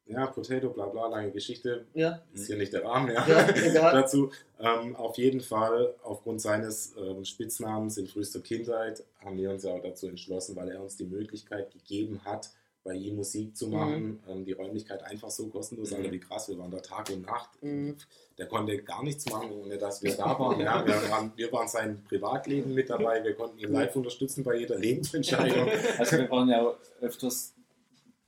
ja, 0.05 0.25
Potato, 0.27 0.69
bla 0.71 0.87
bla, 0.87 1.07
lange 1.07 1.31
Geschichte, 1.31 1.85
Ja, 1.93 2.21
ist 2.33 2.47
hier 2.47 2.57
nicht 2.57 2.73
der 2.73 2.83
Rahmen, 2.83 3.13
ja. 3.13 3.25
ja. 3.25 3.91
Dazu 3.93 4.31
ähm, 4.59 4.95
auf 4.97 5.17
jeden 5.17 5.39
Fall 5.39 5.93
aufgrund 6.03 6.41
seines 6.41 6.93
ähm, 6.97 7.23
Spitznamens 7.23 7.97
in 7.97 8.07
frühester 8.07 8.41
Kindheit 8.41 9.03
haben 9.23 9.37
wir 9.37 9.51
uns 9.51 9.63
ja 9.63 9.71
auch 9.71 9.81
dazu 9.81 10.07
entschlossen, 10.07 10.57
weil 10.57 10.69
er 10.71 10.81
uns 10.81 10.97
die 10.97 11.05
Möglichkeit 11.05 11.71
gegeben 11.71 12.19
hat, 12.25 12.49
bei 12.83 12.93
ihm 12.93 13.15
Musik 13.15 13.55
zu 13.55 13.67
machen. 13.67 14.19
Ähm, 14.27 14.45
die 14.45 14.51
Räumlichkeit 14.51 15.03
einfach 15.03 15.29
so 15.29 15.47
kostenlos, 15.47 15.91
Mhm. 15.91 15.97
Alter, 15.97 16.11
wie 16.11 16.19
krass, 16.19 16.49
wir 16.49 16.57
waren 16.57 16.71
da 16.71 16.79
Tag 16.79 17.09
und 17.09 17.25
Nacht. 17.25 17.49
Mhm. 17.61 17.95
Der 18.37 18.47
konnte 18.47 18.77
gar 18.83 19.03
nichts 19.03 19.29
machen, 19.29 19.51
ohne 19.51 19.77
dass 19.77 20.03
wir 20.03 20.13
da 20.17 20.37
waren. 20.37 20.59
Ja, 20.59 20.85
wir, 20.85 21.09
waren 21.09 21.31
wir 21.35 21.51
waren 21.51 21.67
sein 21.67 22.03
Privatleben 22.03 22.73
mit 22.73 22.89
dabei, 22.89 23.23
wir 23.23 23.33
konnten 23.35 23.57
ihn 23.59 23.71
live 23.71 23.95
unterstützen 23.95 24.43
bei 24.43 24.57
jeder 24.57 24.77
Lebensentscheidung. 24.77 25.67
Also 25.97 26.17
wir 26.17 26.29
waren 26.29 26.49
ja 26.49 26.73
öfters 27.01 27.53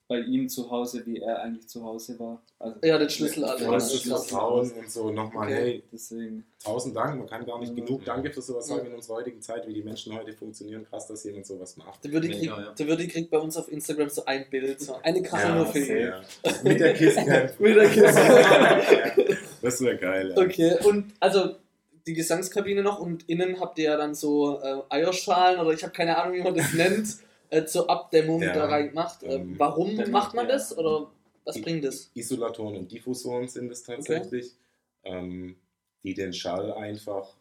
bei 0.07 0.19
ihm 0.19 0.47
zu 0.49 0.69
Hause, 0.69 1.03
wie 1.05 1.19
er 1.19 1.41
eigentlich 1.41 1.67
zu 1.67 1.83
Hause 1.83 2.19
war. 2.19 2.41
Also 2.59 2.77
Ja, 2.83 2.97
den 2.99 3.09
Schlüssel 3.09 3.43
alle. 3.43 3.63
Ja, 3.63 3.71
Das 3.71 3.91
ist 3.93 4.09
das 4.09 4.31
und 4.31 4.89
so 4.91 5.09
nochmal, 5.09 5.47
Okay. 5.47 5.55
hey, 5.55 5.83
deswegen. 5.91 6.45
tausend 6.63 6.95
Dank, 6.95 7.17
man 7.17 7.27
kann 7.27 7.45
gar 7.45 7.59
nicht 7.59 7.71
Mhm. 7.71 7.85
genug 7.85 8.05
Danke 8.05 8.31
für 8.31 8.41
sowas 8.41 8.67
sagen 8.67 8.81
Mhm. 8.83 8.89
in 8.91 8.95
unserer 8.97 9.15
heutigen 9.15 9.41
Zeit, 9.41 9.67
wie 9.67 9.73
die 9.73 9.81
Menschen 9.81 10.15
heute 10.15 10.31
funktionieren. 10.33 10.85
Krass, 10.89 11.07
dass 11.07 11.23
jemand 11.23 11.47
sowas 11.47 11.75
macht. 11.77 12.03
Der 12.03 12.11
Würde 12.11 12.27
Mega, 12.27 12.37
kriegt, 12.55 12.67
ja. 12.79 12.85
der 12.85 12.87
kriegt 13.07 13.31
bei 13.31 13.39
uns 13.39 13.57
auf 13.57 13.71
Instagram 13.71 14.09
so 14.09 14.25
ein 14.25 14.45
Bild, 14.49 14.79
so 14.79 14.95
eine 15.01 15.21
Ja, 15.49 15.55
nur 15.55 15.65
für 15.67 15.79
ihn. 15.79 16.13
Mit 16.63 16.79
der 16.79 16.93
Kisscamp. 16.93 17.53
Mit 17.59 17.75
der 17.75 17.89
Kiste. 17.89 19.37
Das 19.61 19.81
wäre 19.81 19.97
geil. 19.97 20.33
Ja. 20.35 20.43
okay, 20.43 20.75
und 20.85 21.13
also 21.19 21.55
die 22.05 22.13
Gesangskabine 22.13 22.83
noch 22.83 22.99
und 22.99 23.27
innen 23.27 23.59
habt 23.59 23.79
ihr 23.79 23.85
ja 23.85 23.97
dann 23.97 24.13
so 24.13 24.59
äh, 24.61 24.81
Eierschalen 24.89 25.59
oder 25.59 25.71
ich 25.71 25.81
habe 25.81 25.91
keine 25.93 26.15
Ahnung, 26.17 26.35
wie 26.37 26.43
man 26.43 26.53
das 26.53 26.71
nennt, 26.73 27.07
äh, 27.55 27.65
zur 27.65 27.89
Abdämmung 27.89 28.41
Ja, 28.41 28.53
da 28.53 28.65
rein 28.65 28.89
gemacht. 28.89 29.23
Äh, 29.23 29.35
ähm, 29.35 29.55
warum 29.57 29.95
Dämmung, 29.95 30.11
macht 30.11 30.33
man 30.33 30.47
das 30.47 30.77
oder 30.77 31.11
was 31.43 31.61
bringt 31.61 31.83
das? 31.83 32.11
Isolatoren 32.13 32.75
und 32.75 32.91
Diffusoren 32.91 33.47
sind 33.47 33.71
es 33.71 33.83
tatsächlich, 33.83 34.53
ähm, 35.03 35.55
die 36.03 36.13
den 36.13 36.33
Schall 36.33 36.73
einfach, 36.73 37.35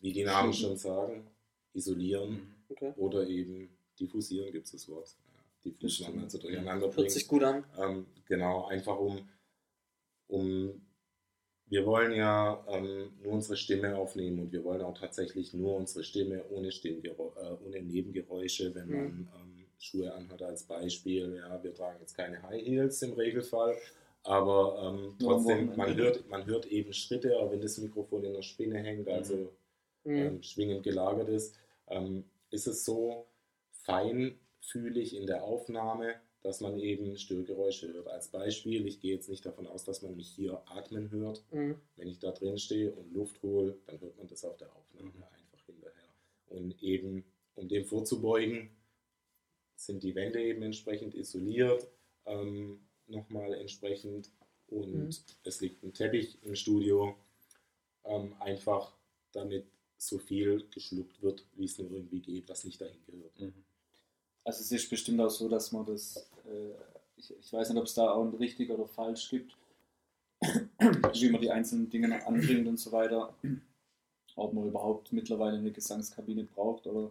wie 0.00 0.12
die 0.12 0.24
Namen 0.24 0.52
schon 0.54 0.76
sagen, 0.76 1.26
isolieren. 1.72 2.52
Okay. 2.68 2.92
oder 2.96 3.26
eben 3.28 3.70
diffusieren, 3.98 4.52
gibt 4.52 4.66
es 4.66 4.72
das 4.72 4.88
Wort. 4.88 5.14
Ja, 5.62 5.70
diffusieren, 5.70 6.22
also 6.22 6.38
durcheinander 6.38 6.86
Hört 6.86 6.96
bringen. 6.96 7.10
sich 7.10 7.26
gut 7.28 7.42
an. 7.42 7.64
Ähm, 7.78 8.06
genau, 8.26 8.66
einfach 8.66 8.98
um, 8.98 9.28
um, 10.28 10.85
wir 11.68 11.84
wollen 11.86 12.12
ja 12.12 12.64
ähm, 12.68 13.12
nur 13.22 13.32
unsere 13.34 13.56
Stimme 13.56 13.96
aufnehmen 13.96 14.38
und 14.40 14.52
wir 14.52 14.62
wollen 14.64 14.82
auch 14.82 14.96
tatsächlich 14.96 15.52
nur 15.54 15.76
unsere 15.76 16.04
Stimme 16.04 16.44
ohne, 16.50 16.70
Stimmgerä 16.72 17.12
äh, 17.36 17.56
ohne 17.66 17.82
Nebengeräusche, 17.82 18.74
wenn 18.74 18.90
man 18.90 19.06
Mhm. 19.06 19.28
ähm, 19.34 19.66
Schuhe 19.78 20.12
anhat 20.14 20.42
als 20.42 20.62
Beispiel. 20.64 21.36
Ja, 21.36 21.62
wir 21.62 21.74
tragen 21.74 21.98
jetzt 22.00 22.14
keine 22.16 22.42
High 22.42 22.64
Heels 22.64 23.02
im 23.02 23.12
Regelfall, 23.14 23.76
aber 24.22 24.80
ähm, 24.82 25.16
trotzdem, 25.20 25.76
man 25.76 25.94
hört, 25.96 26.28
man 26.28 26.46
hört 26.46 26.66
eben 26.66 26.92
Schritte, 26.92 27.38
auch 27.38 27.50
wenn 27.50 27.60
das 27.60 27.78
Mikrofon 27.78 28.24
in 28.24 28.32
der 28.34 28.42
Spinne 28.42 28.78
hängt, 28.78 29.08
also 29.08 29.52
Mhm. 30.04 30.16
ähm, 30.18 30.42
schwingend 30.42 30.84
gelagert 30.84 31.28
ist, 31.28 31.56
ähm, 31.88 32.24
ist 32.50 32.66
es 32.68 32.84
so 32.84 33.26
feinfühlig 33.72 35.16
in 35.16 35.26
der 35.26 35.42
Aufnahme, 35.44 36.14
dass 36.46 36.60
man 36.60 36.78
eben 36.78 37.16
Störgeräusche 37.16 37.92
hört. 37.92 38.06
Als 38.06 38.28
Beispiel, 38.28 38.86
ich 38.86 39.00
gehe 39.00 39.14
jetzt 39.14 39.28
nicht 39.28 39.44
davon 39.44 39.66
aus, 39.66 39.82
dass 39.82 40.02
man 40.02 40.14
mich 40.14 40.28
hier 40.28 40.62
atmen 40.66 41.10
hört. 41.10 41.42
Mhm. 41.50 41.74
Wenn 41.96 42.06
ich 42.06 42.20
da 42.20 42.30
drin 42.30 42.56
stehe 42.56 42.92
und 42.92 43.12
Luft 43.12 43.42
hole, 43.42 43.76
dann 43.86 44.00
hört 44.00 44.16
man 44.16 44.28
das 44.28 44.44
auf 44.44 44.56
der 44.56 44.72
Aufnahme 44.74 45.08
Mhm. 45.08 45.24
einfach 45.24 45.66
hinterher. 45.66 46.08
Und 46.46 46.80
eben, 46.84 47.24
um 47.56 47.68
dem 47.68 47.84
vorzubeugen, 47.84 48.70
sind 49.74 50.04
die 50.04 50.14
Wände 50.14 50.40
eben 50.40 50.62
entsprechend 50.62 51.16
isoliert, 51.16 51.88
ähm, 52.26 52.78
nochmal 53.08 53.52
entsprechend 53.54 54.30
und 54.68 54.94
Mhm. 54.94 55.10
es 55.42 55.60
liegt 55.60 55.82
ein 55.82 55.94
Teppich 55.94 56.38
im 56.44 56.54
Studio, 56.54 57.16
ähm, 58.04 58.36
einfach 58.38 58.94
damit 59.32 59.66
so 59.96 60.18
viel 60.18 60.68
geschluckt 60.70 61.20
wird, 61.22 61.44
wie 61.56 61.64
es 61.64 61.76
nur 61.78 61.90
irgendwie 61.90 62.20
geht, 62.20 62.48
was 62.48 62.62
nicht 62.64 62.80
dahin 62.80 63.04
gehört. 63.04 63.40
Mhm. 63.40 63.64
Also 64.46 64.60
es 64.60 64.70
ist 64.70 64.88
bestimmt 64.88 65.20
auch 65.20 65.28
so, 65.30 65.48
dass 65.48 65.72
man 65.72 65.84
das, 65.86 66.16
äh, 66.46 66.70
ich, 67.16 67.34
ich 67.36 67.52
weiß 67.52 67.68
nicht, 67.68 67.78
ob 67.78 67.86
es 67.86 67.94
da 67.94 68.10
auch 68.12 68.24
ein 68.24 68.34
richtig 68.34 68.70
oder 68.70 68.86
falsch 68.86 69.28
gibt, 69.30 69.56
wie 70.40 71.30
man 71.30 71.40
die 71.40 71.50
einzelnen 71.50 71.90
Dinge 71.90 72.24
anbringt 72.26 72.68
und 72.68 72.76
so 72.78 72.92
weiter. 72.92 73.34
Ob 74.36 74.52
man 74.52 74.68
überhaupt 74.68 75.12
mittlerweile 75.12 75.58
eine 75.58 75.72
Gesangskabine 75.72 76.44
braucht 76.44 76.86
oder 76.86 77.10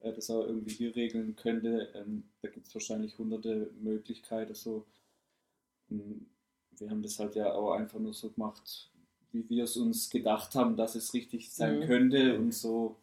äh, 0.00 0.12
das 0.12 0.30
auch 0.30 0.42
irgendwie 0.46 0.72
hier 0.74 0.96
regeln 0.96 1.36
könnte. 1.36 1.92
Ähm, 1.94 2.24
da 2.40 2.48
gibt 2.48 2.66
es 2.68 2.74
wahrscheinlich 2.74 3.18
hunderte 3.18 3.70
Möglichkeiten. 3.80 4.54
So. 4.54 4.86
Ähm, 5.90 6.30
Wir 6.78 6.88
haben 6.88 7.02
das 7.02 7.18
halt 7.18 7.34
ja 7.34 7.52
auch 7.52 7.72
einfach 7.72 7.98
nur 7.98 8.14
so 8.14 8.30
gemacht, 8.30 8.90
wie 9.32 9.46
wir 9.50 9.64
es 9.64 9.76
uns 9.76 10.08
gedacht 10.08 10.54
haben, 10.54 10.76
dass 10.76 10.94
es 10.94 11.12
richtig 11.12 11.50
sein 11.52 11.80
Mhm. 11.80 11.86
könnte 11.86 12.38
und 12.38 12.52
so 12.54 12.96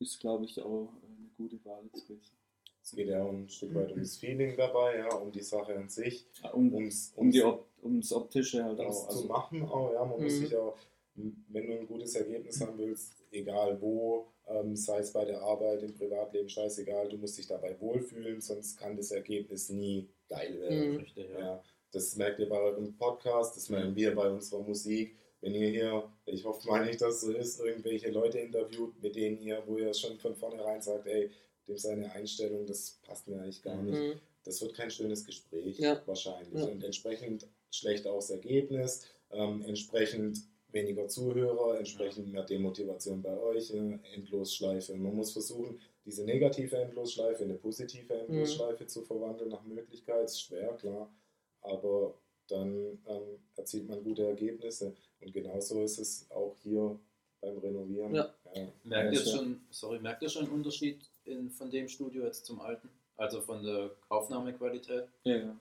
ist, 0.00 0.18
glaube 0.18 0.46
ich, 0.46 0.60
auch 0.60 0.88
eine 1.06 1.28
gute 1.36 1.64
Wahl 1.64 1.84
jetzt 1.92 2.08
gewesen. 2.08 2.41
Es 2.82 2.90
geht 2.92 3.08
ja 3.08 3.22
auch 3.22 3.30
ein 3.30 3.48
Stück 3.48 3.74
weit 3.74 3.90
ums 3.92 4.16
Feeling 4.16 4.56
dabei, 4.56 4.98
ja, 4.98 5.14
um 5.14 5.30
die 5.30 5.42
Sache 5.42 5.76
an 5.76 5.88
sich, 5.88 6.26
Ja, 6.42 6.50
Um, 6.52 6.72
ums, 6.74 7.12
um 7.16 7.30
die 7.30 7.42
Op 7.42 7.66
ums 7.82 8.12
Optische 8.12 8.64
halt 8.64 8.78
ums 8.80 8.96
auch. 8.96 9.08
zu 9.08 9.16
Also, 9.18 9.28
machen 9.28 9.62
auch, 9.62 9.92
ja, 9.92 10.04
man 10.04 10.20
muss 10.22 10.32
Mhm. 10.34 10.44
sich 10.46 10.56
auch, 10.56 10.76
wenn 11.14 11.66
du 11.66 11.78
ein 11.78 11.86
gutes 11.86 12.14
Ergebnis 12.16 12.60
haben 12.60 12.78
willst, 12.78 13.22
egal 13.30 13.80
wo, 13.80 14.26
ähm, 14.48 14.74
sei 14.74 14.98
es 14.98 15.12
bei 15.12 15.24
der 15.24 15.40
Arbeit, 15.42 15.82
im 15.82 15.94
Privatleben, 15.94 16.48
scheißegal, 16.48 17.08
du 17.08 17.18
musst 17.18 17.38
dich 17.38 17.46
dabei 17.46 17.78
wohlfühlen, 17.80 18.40
sonst 18.40 18.76
kann 18.78 18.96
das 18.96 19.10
Ergebnis 19.12 19.68
nie 19.68 20.08
geil 20.28 20.60
werden. 20.60 20.92
Mhm. 20.92 20.96
Richtig, 20.98 21.30
ja. 21.30 21.38
Ja, 21.38 21.62
das 21.92 22.16
merkt 22.16 22.40
ihr 22.40 22.48
bei 22.48 22.58
eurem 22.60 22.96
Podcast, 22.96 23.56
das 23.56 23.68
merken 23.68 23.94
wir 23.94 24.14
bei 24.14 24.28
unserer 24.30 24.62
Musik. 24.62 25.16
Wenn 25.40 25.54
ihr 25.54 25.68
hier, 25.70 26.08
ich 26.26 26.44
hoffe 26.44 26.66
mal 26.68 26.84
nicht, 26.86 27.00
dass 27.00 27.16
es 27.16 27.20
so 27.22 27.32
ist, 27.32 27.60
irgendwelche 27.60 28.10
Leute 28.10 28.38
interviewt, 28.38 29.00
mit 29.02 29.14
denen 29.16 29.38
ihr, 29.40 29.62
wo 29.66 29.76
ihr 29.76 29.92
schon 29.92 30.16
von 30.18 30.34
vornherein 30.36 30.80
sagt, 30.80 31.06
ey, 31.06 31.30
dem 31.68 31.78
seine 31.78 32.12
Einstellung, 32.12 32.66
das 32.66 32.98
passt 33.02 33.28
mir 33.28 33.40
eigentlich 33.40 33.62
gar 33.62 33.80
nicht. 33.82 33.98
Mhm. 33.98 34.20
Das 34.44 34.60
wird 34.60 34.74
kein 34.74 34.90
schönes 34.90 35.24
Gespräch, 35.24 35.78
Ja. 35.78 36.02
wahrscheinlich. 36.06 36.60
Ja. 36.60 36.66
Und 36.66 36.82
entsprechend 36.82 37.46
schlecht 37.70 38.06
auch 38.06 38.16
das 38.16 38.30
Ergebnis, 38.30 39.06
ähm, 39.30 39.62
entsprechend 39.62 40.38
weniger 40.72 41.06
Zuhörer, 41.06 41.78
entsprechend 41.78 42.32
mehr 42.32 42.42
Demotivation 42.44 43.22
bei 43.22 43.38
euch, 43.38 43.70
äh, 43.70 43.98
Endlosschleife. 44.14 44.94
Man 44.96 45.14
muss 45.14 45.32
versuchen, 45.32 45.78
diese 46.04 46.24
negative 46.24 46.76
Endlosschleife 46.76 47.44
in 47.44 47.50
eine 47.50 47.58
positive 47.58 48.12
Endlosschleife 48.14 48.86
zu 48.86 49.02
verwandeln, 49.02 49.50
nach 49.50 49.62
Möglichkeit. 49.64 50.24
Ist 50.24 50.40
schwer, 50.40 50.72
klar, 50.74 51.14
aber 51.60 52.18
dann 52.48 52.98
ähm, 53.06 53.38
erzielt 53.56 53.88
man 53.88 54.02
gute 54.02 54.26
Ergebnisse. 54.26 54.94
Und 55.20 55.32
genauso 55.32 55.82
ist 55.82 55.98
es 55.98 56.26
auch 56.30 56.56
hier 56.62 56.98
beim 57.40 57.58
Renovieren. 57.58 58.14
Ja. 58.14 58.34
Merkt 58.82 59.14
ihr 59.14 59.20
Ja, 59.20 59.30
schon, 59.36 59.60
sorry, 59.70 60.00
merkt 60.00 60.22
ihr 60.22 60.28
schon 60.28 60.46
einen 60.46 60.54
Unterschied 60.54 61.08
in, 61.24 61.50
von 61.50 61.70
dem 61.70 61.88
Studio 61.88 62.24
jetzt 62.24 62.46
zum 62.46 62.60
alten? 62.60 62.88
Also 63.16 63.40
von 63.40 63.62
der 63.62 63.90
Aufnahmequalität? 64.08 65.08
ja, 65.24 65.36
ja, 65.36 65.56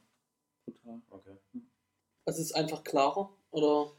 total. 0.65 1.01
Okay. 1.09 1.37
Also 2.25 2.41
es 2.41 2.47
ist 2.47 2.55
einfach 2.55 2.83
klarer 2.83 3.29
oder 3.51 3.91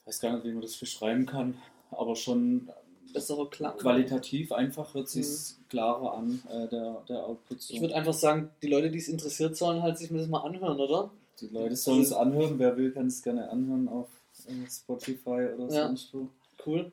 Ich 0.00 0.06
weiß 0.06 0.20
gar 0.20 0.32
nicht, 0.34 0.44
wie 0.44 0.52
man 0.52 0.62
das 0.62 0.76
beschreiben 0.76 1.26
kann, 1.26 1.60
aber 1.90 2.14
schon 2.16 2.70
besserer 3.12 3.48
Klang? 3.50 3.76
qualitativ 3.78 4.52
einfach 4.52 4.94
hört 4.94 5.08
sich 5.08 5.54
klarer 5.68 6.14
an, 6.14 6.42
äh, 6.50 6.68
der, 6.68 7.02
der 7.08 7.26
Output. 7.26 7.62
So. 7.62 7.74
Ich 7.74 7.80
würde 7.80 7.94
einfach 7.94 8.12
sagen, 8.14 8.50
die 8.62 8.68
Leute, 8.68 8.90
die 8.90 8.98
es 8.98 9.08
interessiert, 9.08 9.56
sollen 9.56 9.82
halt 9.82 9.98
sich 9.98 10.08
das 10.10 10.28
mal 10.28 10.40
anhören, 10.40 10.78
oder? 10.78 11.10
Die 11.40 11.48
Leute 11.48 11.76
sollen 11.76 12.02
es 12.02 12.12
anhören, 12.12 12.58
wer 12.58 12.76
will, 12.76 12.92
kann 12.92 13.06
es 13.08 13.22
gerne 13.22 13.50
anhören 13.50 13.88
auf 13.88 14.08
äh, 14.46 14.70
Spotify 14.70 15.48
oder 15.54 15.68
Ja. 15.68 15.86
sonst 15.88 16.12
wo. 16.14 16.28
Cool. 16.64 16.92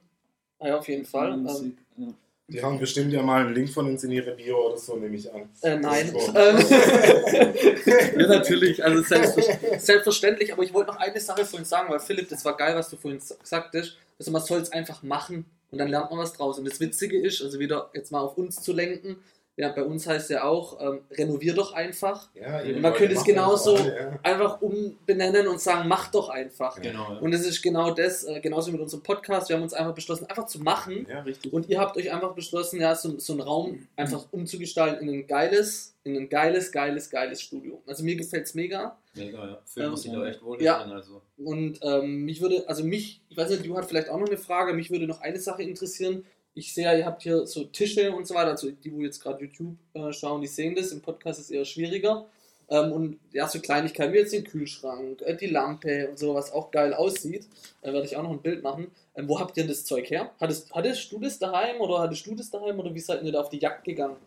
Ah 0.59 0.67
ja, 0.69 0.77
auf 0.79 0.87
jeden 0.87 1.05
Fall. 1.05 1.33
Ähm, 1.33 1.43
Musik, 1.43 1.77
ja. 1.97 2.07
Die 2.49 2.61
haben 2.61 2.77
bestimmt 2.77 3.13
ja 3.13 3.21
mal 3.21 3.45
einen 3.45 3.55
Link 3.55 3.69
von 3.69 3.87
uns 3.87 4.03
in 4.03 4.11
ihre 4.11 4.31
Bio 4.31 4.67
oder 4.67 4.77
so, 4.77 4.97
nehme 4.97 5.15
ich 5.15 5.33
an. 5.33 5.49
äh, 5.61 5.77
nein. 5.77 6.13
Ähm, 6.35 6.57
ja, 8.19 8.27
natürlich, 8.27 8.83
also 8.83 9.01
selbstver 9.01 9.43
selbstverständlich, 9.79 10.51
aber 10.51 10.63
ich 10.63 10.73
wollte 10.73 10.91
noch 10.91 10.99
eine 10.99 11.19
Sache 11.21 11.45
vorhin 11.45 11.65
sagen, 11.65 11.89
weil 11.89 11.99
Philipp, 11.99 12.27
das 12.29 12.43
war 12.43 12.57
geil, 12.57 12.75
was 12.75 12.89
du 12.89 12.97
vorhin 12.97 13.21
sagtest. 13.43 13.97
Also 14.19 14.31
man 14.31 14.41
soll 14.41 14.59
es 14.59 14.71
einfach 14.73 15.03
machen 15.03 15.45
und 15.71 15.77
dann 15.77 15.87
lernt 15.87 16.11
man 16.11 16.19
was 16.19 16.33
draus. 16.33 16.59
Und 16.59 16.65
das 16.65 16.79
Witzige 16.79 17.17
ist, 17.17 17.41
also 17.41 17.59
wieder 17.59 17.89
jetzt 17.93 18.11
mal 18.11 18.19
auf 18.19 18.37
uns 18.37 18.61
zu 18.61 18.73
lenken, 18.73 19.17
ja, 19.55 19.71
bei 19.71 19.83
uns 19.83 20.07
heißt 20.07 20.31
ja 20.31 20.43
auch, 20.45 20.81
ähm, 20.81 21.01
renovier 21.11 21.53
doch 21.53 21.73
einfach. 21.73 22.29
Ja, 22.33 22.59
Und 22.61 22.81
man 22.81 22.93
könnte 22.93 23.13
es 23.15 23.23
genauso- 23.23 23.77
ja. 23.77 24.17
Einfach 24.23 24.61
umbenennen 24.61 25.47
und 25.47 25.61
sagen, 25.61 25.87
mach 25.87 26.09
doch 26.09 26.29
einfach. 26.29 26.81
Genau. 26.81 27.13
Ja. 27.13 27.19
Und 27.19 27.33
es 27.33 27.45
ist 27.45 27.61
genau 27.61 27.91
das, 27.91 28.23
äh, 28.23 28.39
genauso 28.39 28.71
mit 28.71 28.81
unserem 28.81 29.03
Podcast, 29.03 29.49
wir 29.49 29.55
haben 29.55 29.63
uns 29.63 29.73
einfach 29.73 29.93
beschlossen, 29.93 30.25
einfach 30.25 30.47
zu 30.47 30.59
machen. 30.59 31.05
Ja, 31.07 31.21
richtig. 31.21 31.53
Und 31.53 31.69
ihr 31.69 31.79
habt 31.79 31.95
euch 31.97 32.11
einfach 32.11 32.33
beschlossen, 32.33 32.81
ja, 32.81 32.95
so, 32.95 33.19
so 33.19 33.33
einen 33.33 33.41
Raum 33.41 33.87
einfach 33.95 34.25
umzugestalten 34.31 35.07
in 35.07 35.19
ein 35.19 35.27
geiles, 35.27 35.93
in 36.03 36.17
ein 36.17 36.29
geiles, 36.29 36.71
geiles, 36.71 37.09
geiles 37.11 37.39
Studio. 37.41 37.81
Also 37.85 38.03
mir 38.03 38.15
gefällt 38.15 38.45
es 38.47 38.55
mega. 38.55 38.97
Mega, 39.13 39.37
ja. 39.47 39.59
Fühlt 39.65 39.85
Ähm, 39.85 39.95
sich 39.95 40.11
da 40.11 40.25
echt 40.25 40.43
wohl 40.43 40.61
ja. 40.63 40.81
drin. 40.83 40.93
Also. 40.93 41.21
Und 41.37 41.79
ähm, 41.83 42.25
mich 42.25 42.41
würde, 42.41 42.63
also 42.67 42.83
mich, 42.83 43.21
ich 43.29 43.37
weiß 43.37 43.51
nicht, 43.51 43.65
du 43.67 43.77
hast 43.77 43.87
vielleicht 43.87 44.09
auch 44.09 44.17
noch 44.19 44.27
eine 44.27 44.37
Frage, 44.37 44.73
mich 44.73 44.89
würde 44.89 45.05
noch 45.05 45.21
eine 45.21 45.39
Sache 45.39 45.61
interessieren. 45.61 46.25
Ich 46.55 46.73
sehe, 46.73 46.85
ja, 46.85 46.93
ihr 46.95 47.05
habt 47.05 47.23
hier 47.23 47.47
so 47.47 47.63
Tische 47.63 48.13
und 48.15 48.27
so 48.27 48.35
weiter, 48.35 48.51
also 48.51 48.69
die, 48.69 48.93
wo 48.93 49.01
jetzt 49.01 49.21
gerade 49.21 49.43
YouTube 49.43 49.75
äh, 49.93 50.11
schauen, 50.13 50.41
die 50.41 50.47
sehen 50.47 50.75
das, 50.75 50.91
im 50.91 51.01
Podcast 51.01 51.39
ist 51.39 51.45
es 51.45 51.51
eher 51.51 51.65
schwieriger. 51.65 52.27
Ähm, 52.69 52.91
und 52.91 53.19
ja, 53.31 53.47
so 53.47 53.59
Kleinigkeiten 53.59 54.13
wie 54.13 54.17
jetzt 54.17 54.33
den 54.33 54.43
Kühlschrank, 54.43 55.21
äh, 55.23 55.35
die 55.35 55.47
Lampe 55.47 56.09
und 56.09 56.17
so, 56.19 56.33
was 56.35 56.51
auch 56.51 56.71
geil 56.71 56.93
aussieht. 56.93 57.47
Äh, 57.81 57.91
werde 57.91 58.05
ich 58.05 58.15
auch 58.15 58.23
noch 58.23 58.31
ein 58.31 58.41
Bild 58.41 58.63
machen. 58.63 58.91
Ähm, 59.15 59.27
wo 59.27 59.39
habt 59.39 59.57
ihr 59.57 59.63
denn 59.63 59.69
das 59.69 59.83
Zeug 59.85 60.09
her? 60.09 60.31
Hattest, 60.39 60.73
hattest 60.73 61.11
du 61.11 61.19
das 61.19 61.39
daheim 61.39 61.81
oder 61.81 61.99
hattest 61.99 62.25
du 62.25 62.35
das 62.35 62.49
daheim 62.49 62.79
oder 62.79 62.93
wie 62.93 62.99
seid 62.99 63.23
ihr 63.23 63.31
da 63.31 63.41
auf 63.41 63.49
die 63.49 63.59
Jagd 63.59 63.83
gegangen? 63.83 64.17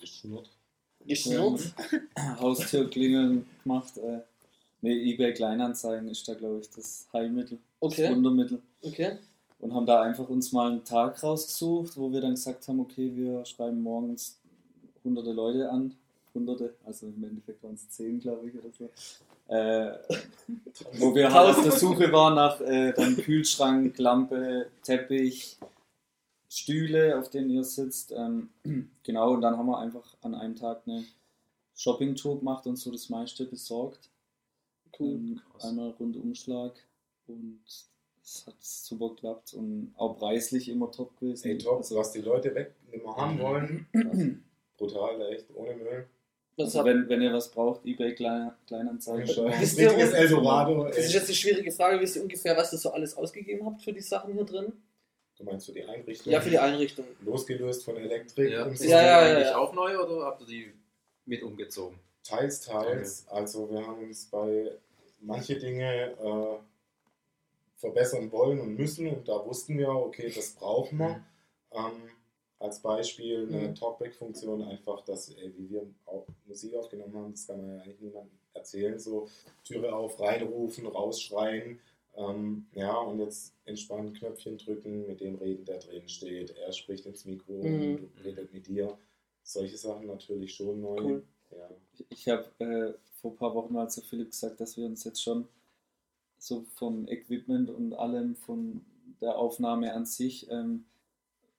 Geschnurrt. 0.00 0.50
Geschnurrt? 1.06 1.74
Haustürklingeln 2.40 3.46
gemacht. 3.62 3.96
Äh, 3.98 4.20
nee, 4.80 5.12
eBay 5.12 5.32
Kleinanzeigen 5.34 6.08
ist 6.08 6.26
da, 6.28 6.34
glaube 6.34 6.60
ich, 6.60 6.70
das 6.70 7.06
Heilmittel, 7.12 7.58
das 7.80 7.92
Okay, 7.92 8.10
Wundermittel. 8.10 8.60
okay. 8.82 9.18
Und 9.64 9.72
haben 9.72 9.86
da 9.86 10.02
einfach 10.02 10.28
uns 10.28 10.52
mal 10.52 10.70
einen 10.70 10.84
Tag 10.84 11.22
rausgesucht, 11.22 11.96
wo 11.96 12.12
wir 12.12 12.20
dann 12.20 12.32
gesagt 12.32 12.68
haben, 12.68 12.80
okay, 12.80 13.10
wir 13.14 13.42
schreiben 13.46 13.82
morgens 13.82 14.38
hunderte 15.02 15.32
Leute 15.32 15.70
an. 15.70 15.94
Hunderte, 16.34 16.74
also 16.84 17.06
im 17.06 17.24
Endeffekt 17.24 17.62
waren 17.62 17.72
es 17.72 17.88
zehn, 17.88 18.20
glaube 18.20 18.46
ich, 18.46 18.54
oder 18.56 18.68
so. 18.78 18.90
Äh, 19.48 19.94
wo 20.98 21.14
wir 21.14 21.32
halt 21.32 21.56
auf 21.56 21.62
der 21.62 21.72
Suche 21.72 22.12
waren 22.12 22.34
nach 22.34 22.60
äh, 22.60 22.92
dann 22.92 23.16
Kühlschrank, 23.16 23.96
Lampe, 23.96 24.66
Teppich, 24.82 25.56
Stühle, 26.50 27.18
auf 27.18 27.30
denen 27.30 27.48
ihr 27.48 27.64
sitzt. 27.64 28.12
Ähm, 28.12 28.50
genau, 29.02 29.32
und 29.32 29.40
dann 29.40 29.56
haben 29.56 29.66
wir 29.66 29.78
einfach 29.78 30.04
an 30.20 30.34
einem 30.34 30.56
Tag 30.56 30.82
eine 30.84 31.06
Shopping-Tour 31.74 32.40
gemacht 32.40 32.66
und 32.66 32.76
so 32.76 32.90
das 32.90 33.08
meiste 33.08 33.46
besorgt. 33.46 34.10
Cool. 35.00 35.08
Ähm, 35.08 35.40
einmal 35.62 35.88
Rundumschlag 35.98 36.74
und 37.28 37.62
es 38.24 38.46
hat 38.46 38.54
super 38.60 39.10
geklappt 39.10 39.54
und 39.54 39.92
auch 39.96 40.16
preislich 40.16 40.68
immer 40.68 40.90
top 40.90 41.18
gewesen. 41.20 41.48
Ey, 41.48 41.58
top, 41.58 41.78
Also, 41.78 41.96
was 41.96 42.12
die 42.12 42.20
Leute 42.22 42.54
weg 42.54 42.72
mehr 42.90 43.04
haben 43.16 43.38
wollen. 43.38 43.86
Brutal, 44.78 45.20
echt, 45.32 45.46
ohne 45.54 45.74
Müll. 45.76 46.06
Also 46.56 46.84
wenn, 46.84 47.08
wenn 47.08 47.20
ihr 47.20 47.32
was 47.32 47.50
braucht, 47.50 47.84
eBay 47.84 48.14
Klein, 48.14 48.52
Kleinanzeigen. 48.66 49.22
Ein 49.46 49.60
Wisst 49.60 49.76
ihr, 49.78 49.88
richtiges 49.88 50.10
und- 50.10 50.14
Eldorado. 50.16 50.84
Das 50.84 50.98
ist 50.98 51.12
jetzt 51.12 51.26
eine 51.26 51.34
schwierige 51.34 51.72
Frage. 51.72 52.00
Wisst 52.00 52.16
ihr 52.16 52.22
ungefähr, 52.22 52.56
was 52.56 52.72
ihr 52.72 52.78
so 52.78 52.90
alles 52.92 53.16
ausgegeben 53.16 53.66
habt 53.66 53.82
für 53.82 53.92
die 53.92 54.00
Sachen 54.00 54.32
hier 54.34 54.44
drin? 54.44 54.72
Du 55.36 55.42
meinst 55.44 55.66
für 55.66 55.72
die 55.72 55.82
Einrichtung? 55.82 56.32
Ja, 56.32 56.40
für 56.40 56.50
die 56.50 56.58
Einrichtung. 56.58 57.06
Losgelöst 57.24 57.84
von 57.84 57.96
Elektrik. 57.96 58.52
Ja. 58.52 58.64
und 58.66 58.72
Ist. 58.74 58.84
Ja, 58.84 59.02
ja, 59.04 59.18
eigentlich 59.18 59.48
ja. 59.48 59.58
auch 59.58 59.74
neu 59.74 59.98
oder 59.98 60.26
habt 60.26 60.42
ihr 60.42 60.46
die 60.46 60.72
mit 61.26 61.42
umgezogen? 61.42 61.98
Teils, 62.22 62.60
teils. 62.60 63.26
Also 63.28 63.68
wir 63.70 63.84
haben 63.84 64.04
uns 64.04 64.26
bei 64.26 64.70
manche 65.20 65.58
Dinge 65.58 66.12
äh, 66.22 66.56
verbessern 67.76 68.30
wollen 68.32 68.60
und 68.60 68.74
müssen 68.76 69.06
und 69.08 69.28
da 69.28 69.44
wussten 69.44 69.76
wir, 69.78 69.88
okay, 69.90 70.30
das 70.34 70.52
brauchen 70.54 70.98
wir. 70.98 71.24
Ähm, 71.72 72.10
als 72.60 72.80
Beispiel 72.80 73.46
eine 73.48 73.68
Mhm. 73.68 73.74
Talkback-Funktion 73.74 74.62
einfach, 74.62 75.04
dass, 75.04 75.28
ey, 75.30 75.52
wie 75.56 75.68
wir 75.70 75.86
auch 76.06 76.26
Musik 76.46 76.74
aufgenommen 76.74 77.14
haben, 77.16 77.32
das 77.32 77.46
kann 77.46 77.58
man 77.58 77.76
ja 77.76 77.82
eigentlich 77.82 78.00
niemandem 78.00 78.38
erzählen, 78.54 78.98
so 78.98 79.28
Türe 79.64 79.94
auf, 79.94 80.18
reinrufen, 80.20 80.86
rausschreien, 80.86 81.80
ähm, 82.16 82.66
ja, 82.72 82.96
und 82.96 83.18
jetzt 83.18 83.54
entspannt 83.64 84.16
Knöpfchen 84.16 84.56
drücken, 84.56 85.04
mit 85.06 85.20
dem 85.20 85.34
reden, 85.34 85.64
der 85.64 85.78
drin 85.80 86.08
steht, 86.08 86.56
er 86.56 86.72
spricht 86.72 87.04
ins 87.06 87.24
Mikro 87.24 87.54
Mhm. 87.54 87.96
und 88.14 88.24
redet 88.24 88.52
mit 88.52 88.66
dir. 88.68 88.96
Solche 89.42 89.76
Sachen 89.76 90.06
natürlich 90.06 90.54
schon 90.54 90.80
neu. 90.80 90.96
Cool. 91.02 91.22
Ja. 91.50 91.70
Ich, 91.92 92.06
ich 92.08 92.28
habe 92.28 92.48
äh, 92.64 92.94
vor 93.20 93.32
ein 93.32 93.36
paar 93.36 93.54
Wochen 93.54 93.74
mal 93.74 93.90
zu 93.90 94.00
Philipp 94.00 94.30
gesagt, 94.30 94.60
dass 94.60 94.76
wir 94.76 94.86
uns 94.86 95.04
jetzt 95.04 95.22
schon 95.22 95.48
so 96.44 96.64
vom 96.74 97.08
Equipment 97.08 97.70
und 97.70 97.94
allem, 97.94 98.36
von 98.36 98.84
der 99.20 99.36
Aufnahme 99.36 99.94
an 99.94 100.04
sich 100.04 100.50
ähm, 100.50 100.84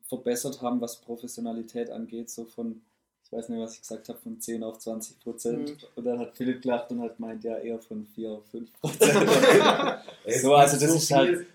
verbessert 0.04 0.62
haben, 0.62 0.80
was 0.82 1.02
Professionalität 1.02 1.90
angeht, 1.90 2.30
so 2.30 2.46
von, 2.46 2.82
ich 3.24 3.32
weiß 3.32 3.50
nicht, 3.50 3.60
was 3.60 3.74
ich 3.74 3.82
gesagt 3.82 4.08
habe, 4.10 4.20
von 4.20 4.40
10 4.40 4.64
auf 4.64 4.78
20 4.78 5.20
Prozent. 5.20 5.70
Mhm. 5.70 5.78
Und 5.96 6.04
dann 6.06 6.20
hat 6.20 6.36
Philipp 6.36 6.62
gelacht 6.62 6.92
und 6.92 7.02
hat 7.02 7.20
meint, 7.20 7.44
ja, 7.44 7.58
eher 7.58 7.80
von 7.80 8.06
4 8.06 8.30
auf 8.30 8.46
5 8.52 8.74
Prozent. 8.80 9.30
So, 10.42 10.54
also 10.54 10.80
das 10.80 10.90
so 10.92 10.98
ist 10.98 11.12
halt, 11.12 11.48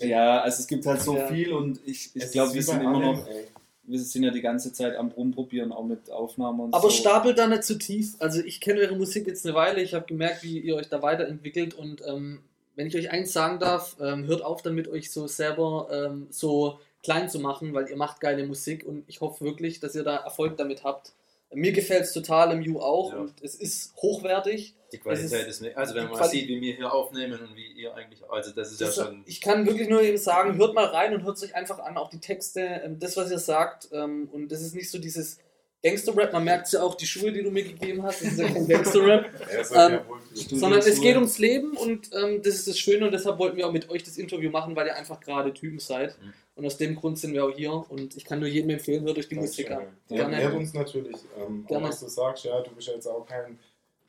ja, 0.00 0.40
also 0.40 0.60
es 0.60 0.66
gibt 0.66 0.84
halt 0.84 1.00
so 1.00 1.16
Ja. 1.16 1.28
viel 1.28 1.52
und 1.52 1.80
ich, 1.86 2.10
ich 2.14 2.30
glaube, 2.32 2.52
wir 2.54 2.62
sind 2.62 2.80
immer 2.80 2.96
allem, 2.96 3.16
noch, 3.18 3.28
ey. 3.28 3.46
wir 3.84 3.98
sind 4.00 4.24
ja 4.24 4.30
die 4.32 4.40
ganze 4.40 4.72
Zeit 4.72 4.96
am 4.96 5.08
Rumprobieren, 5.08 5.70
auch 5.70 5.84
mit 5.84 6.10
Aufnahmen 6.10 6.58
und 6.60 6.74
Aber 6.74 6.90
so. 6.90 6.96
stapelt 6.96 7.38
da 7.38 7.46
nicht 7.46 7.62
zu 7.62 7.78
tief. 7.78 8.14
Also 8.18 8.40
ich 8.40 8.60
kenne 8.60 8.80
eure 8.80 8.96
Musik 8.96 9.28
jetzt 9.28 9.46
eine 9.46 9.54
Weile. 9.54 9.82
Ich 9.82 9.94
habe 9.94 10.06
gemerkt, 10.06 10.42
wie 10.42 10.58
ihr 10.58 10.74
euch 10.74 10.88
da 10.88 11.02
weiterentwickelt. 11.02 11.74
Und 11.74 12.02
ähm, 12.06 12.40
wenn 12.74 12.86
ich 12.86 12.96
euch 12.96 13.10
eins 13.10 13.32
sagen 13.32 13.58
darf, 13.58 13.96
ähm, 14.00 14.26
hört 14.26 14.42
auf 14.42 14.62
damit, 14.62 14.88
euch 14.88 15.10
so 15.10 15.26
selber 15.26 15.88
ähm, 15.90 16.26
so 16.30 16.78
klein 17.02 17.28
zu 17.28 17.38
machen, 17.40 17.74
weil 17.74 17.88
ihr 17.88 17.96
macht 17.96 18.20
geile 18.20 18.46
Musik. 18.46 18.84
Und 18.86 19.04
ich 19.08 19.20
hoffe 19.20 19.44
wirklich, 19.44 19.80
dass 19.80 19.94
ihr 19.94 20.04
da 20.04 20.16
Erfolg 20.16 20.56
damit 20.56 20.84
habt. 20.84 21.12
Mir 21.54 21.72
gefällt 21.72 22.04
es 22.04 22.12
total, 22.14 22.50
im 22.52 22.62
You 22.62 22.80
auch. 22.80 23.12
Ja. 23.12 23.18
Und 23.18 23.34
es 23.42 23.54
ist 23.56 23.94
hochwertig. 23.96 24.74
Die 24.90 24.98
Qualität 24.98 25.32
Es 25.32 25.46
ist, 25.56 25.60
nicht. 25.60 25.76
Also 25.76 25.94
wenn 25.94 26.04
man 26.04 26.14
Quali- 26.14 26.30
sieht, 26.30 26.48
wie 26.48 26.60
wir 26.62 26.74
hier 26.76 26.92
aufnehmen 26.92 27.38
und 27.40 27.54
wie 27.56 27.66
ihr 27.72 27.94
eigentlich. 27.94 28.20
Also 28.30 28.52
das 28.52 28.72
ist 28.72 28.80
Das, 28.80 28.96
ja 28.96 29.04
schon. 29.06 29.22
ich 29.26 29.40
kann 29.42 29.66
wirklich 29.66 29.88
nur 29.88 30.00
eben 30.02 30.16
sagen, 30.16 30.56
hört 30.56 30.74
mal 30.74 30.86
rein 30.86 31.14
und 31.14 31.24
hört 31.24 31.36
es 31.36 31.42
euch 31.42 31.54
einfach 31.54 31.78
an, 31.80 31.96
auch 31.98 32.08
die 32.08 32.20
Texte, 32.20 32.60
ähm, 32.84 32.98
das, 32.98 33.16
was 33.18 33.30
ihr 33.30 33.38
sagt. 33.38 33.88
Ähm, 33.92 34.28
und 34.32 34.50
das 34.50 34.62
ist 34.62 34.74
nicht 34.74 34.90
so 34.90 34.98
dieses 34.98 35.38
Gangster-Rap, 35.82 36.32
man 36.32 36.44
merkt 36.44 36.66
es 36.66 36.72
ja 36.72 36.82
auch, 36.82 36.94
die 36.94 37.06
Schuhe, 37.06 37.32
die 37.32 37.42
du 37.42 37.50
mir 37.50 37.64
gegeben 37.64 38.02
hast, 38.02 38.22
das 38.22 38.32
ist 38.32 38.38
ja 38.38 38.48
kein 38.48 38.68
Gangster-Rap. 38.68 39.30
Er 39.50 39.90
Ähm, 39.90 40.00
ja 40.34 40.58
Sondern 40.58 40.80
es 40.80 41.00
geht 41.00 41.16
ums 41.16 41.38
Leben 41.38 41.76
und 41.76 42.10
ähm, 42.14 42.40
das 42.42 42.54
ist 42.54 42.68
das 42.68 42.78
Schöne 42.78 43.04
und 43.04 43.12
deshalb 43.12 43.38
wollten 43.38 43.56
wir 43.56 43.66
auch 43.66 43.72
mit 43.72 43.90
euch 43.90 44.02
das 44.02 44.16
Interview 44.16 44.50
machen, 44.50 44.76
weil 44.76 44.86
ihr 44.86 44.96
einfach 44.96 45.20
gerade 45.20 45.52
Typen 45.52 45.78
seid. 45.78 46.16
Mhm. 46.20 46.32
Und 46.54 46.66
aus 46.66 46.76
dem 46.76 46.94
Grund 46.94 47.18
sind 47.18 47.32
wir 47.32 47.44
auch 47.44 47.50
hier 47.50 47.72
und 47.72 48.16
ich 48.16 48.24
kann 48.24 48.38
nur 48.38 48.48
jedem 48.48 48.70
empfehlen, 48.70 49.04
hört 49.04 49.18
euch 49.18 49.28
die 49.28 49.34
Das 49.36 49.44
Musik 49.44 49.70
an. 49.70 49.86
Ja, 50.08 50.28
Gerne. 50.28 50.54
uns 50.56 50.74
natürlich. 50.74 51.16
Ähm, 51.38 51.64
auch 51.64 51.68
Gerne. 51.68 51.88
was 51.88 52.00
du 52.00 52.08
sagst, 52.08 52.44
ja, 52.44 52.60
du 52.60 52.70
bist 52.72 52.88
jetzt 52.88 53.06
auch 53.06 53.26
kein 53.26 53.58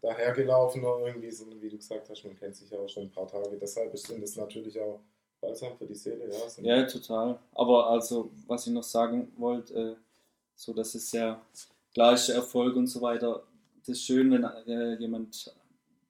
dahergelaufener 0.02 0.98
irgendwie, 1.06 1.32
sondern 1.32 1.62
wie 1.62 1.70
du 1.70 1.78
gesagt 1.78 2.10
hast, 2.10 2.24
man 2.26 2.38
kennt 2.38 2.56
sich 2.56 2.70
ja 2.70 2.78
auch 2.78 2.90
schon 2.90 3.04
ein 3.04 3.12
paar 3.12 3.28
Tage. 3.28 3.58
Deshalb 3.60 3.94
ist 3.94 4.14
das 4.22 4.36
natürlich 4.36 4.80
auch 4.80 5.00
balsam 5.40 5.78
für 5.78 5.86
die 5.86 5.96
Seele. 5.96 6.30
Ja, 6.30 6.78
Ja, 6.78 6.84
total. 6.84 7.40
Aber 7.54 7.88
also, 7.88 8.30
was 8.48 8.68
ich 8.68 8.74
noch 8.74 8.84
sagen 8.84 9.32
wollte, 9.38 9.74
äh, 9.74 9.96
so 10.56 10.74
dass 10.74 10.96
es 10.96 11.12
ja 11.12 11.42
klar 11.94 12.14
ist, 12.14 12.30
Erfolg 12.30 12.76
und 12.76 12.88
so 12.88 13.02
weiter. 13.02 13.44
Das 13.80 13.90
ist 13.98 14.04
schön, 14.04 14.32
wenn 14.32 14.44
äh, 14.44 14.96
jemand 15.00 15.54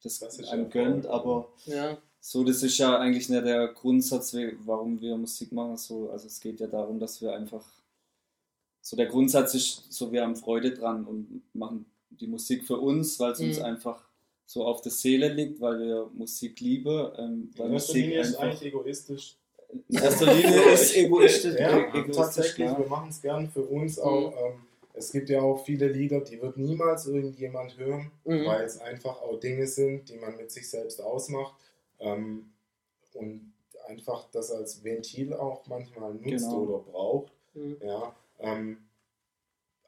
das, 0.03 0.19
Das 0.19 0.37
ist 0.37 0.47
einem 0.49 0.65
Erfolg, 0.65 0.71
gönnt, 0.73 1.05
aber 1.07 1.49
Ja, 1.65 1.97
so, 2.19 2.43
das 2.43 2.63
ist 2.63 2.77
ja 2.77 2.97
eigentlich 2.99 3.29
nicht 3.29 3.43
der 3.45 3.67
Grundsatz, 3.69 4.35
warum 4.65 5.01
wir 5.01 5.17
Musik 5.17 5.51
machen. 5.51 5.77
So, 5.77 6.09
also 6.09 6.27
es 6.27 6.39
geht 6.39 6.59
ja 6.59 6.67
darum, 6.67 6.99
dass 6.99 7.21
wir 7.21 7.33
einfach 7.33 7.65
so 8.81 8.95
der 8.95 9.07
Grundsatz 9.07 9.53
ist, 9.55 9.91
so 9.91 10.11
wir 10.11 10.23
haben 10.23 10.35
Freude 10.35 10.71
dran 10.71 11.05
und 11.05 11.41
machen 11.53 11.85
die 12.09 12.27
Musik 12.27 12.65
für 12.65 12.77
uns, 12.79 13.19
weil 13.19 13.31
es 13.31 13.39
uns 13.39 13.57
Mhm. 13.59 13.65
einfach 13.65 14.03
so 14.45 14.65
auf 14.65 14.81
der 14.81 14.91
Seele 14.91 15.33
liegt, 15.33 15.59
weil 15.61 15.79
wir 15.79 16.09
Musik 16.13 16.59
lieben, 16.59 17.11
ähm, 17.17 17.49
weil 17.55 17.67
in 17.67 17.71
Musik 17.73 17.95
Linie 17.95 18.21
ist 18.21 18.35
eigentlich 18.35 18.61
egoistisch. 18.73 19.37
In 19.89 19.95
erster 19.95 20.33
Linie 20.33 20.73
ist 20.73 20.95
egoistisch, 20.95 21.59
Ja, 21.59 21.77
e- 21.77 21.87
egoistisch 21.89 22.15
tatsächlich, 22.15 22.67
klar. 22.67 22.79
wir 22.79 22.87
machen 22.87 23.09
es 23.09 23.21
gern 23.21 23.49
für 23.49 23.63
uns 23.63 23.99
auch. 23.99 24.33
Ähm, 24.45 24.61
es 24.93 25.11
gibt 25.11 25.29
ja 25.29 25.41
auch 25.41 25.63
viele 25.65 25.87
Lieder, 25.87 26.21
die 26.21 26.39
wird 26.41 26.57
niemals 26.57 27.07
irgendjemand 27.07 27.77
hören, 27.77 28.11
Mhm. 28.25 28.45
weil 28.45 28.63
es 28.63 28.79
einfach 28.79 29.21
auch 29.21 29.39
Dinge 29.39 29.65
sind, 29.67 30.09
die 30.09 30.17
man 30.17 30.37
mit 30.37 30.51
sich 30.51 30.69
selbst 30.69 31.01
ausmacht. 31.01 31.55
Ähm, 31.99 32.51
und 33.13 33.53
einfach 33.87 34.29
das 34.31 34.51
als 34.51 34.83
Ventil 34.83 35.33
auch 35.33 35.65
manchmal 35.67 36.13
nutzt 36.13 36.25
Genau. 36.49 36.61
oder 36.61 36.79
braucht. 36.79 37.33
Mhm. 37.53 37.77
Ja, 37.81 38.15
ähm, 38.39 38.77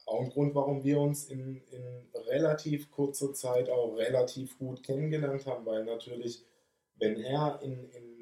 auch 0.08 0.22
ein 0.22 0.30
Grund, 0.30 0.54
warum 0.54 0.84
wir 0.84 1.00
uns 1.00 1.26
in, 1.26 1.62
in 1.72 2.08
relativ 2.28 2.92
kurzer 2.92 3.34
Zeit 3.34 3.70
auch 3.70 3.96
relativ 3.96 4.58
gut 4.60 4.84
kennengelernt 4.84 5.46
haben, 5.48 5.66
weil 5.66 5.84
natürlich, 5.84 6.44
wenn 6.98 7.20
er 7.20 7.60
in, 7.64 7.90
in, 7.92 8.15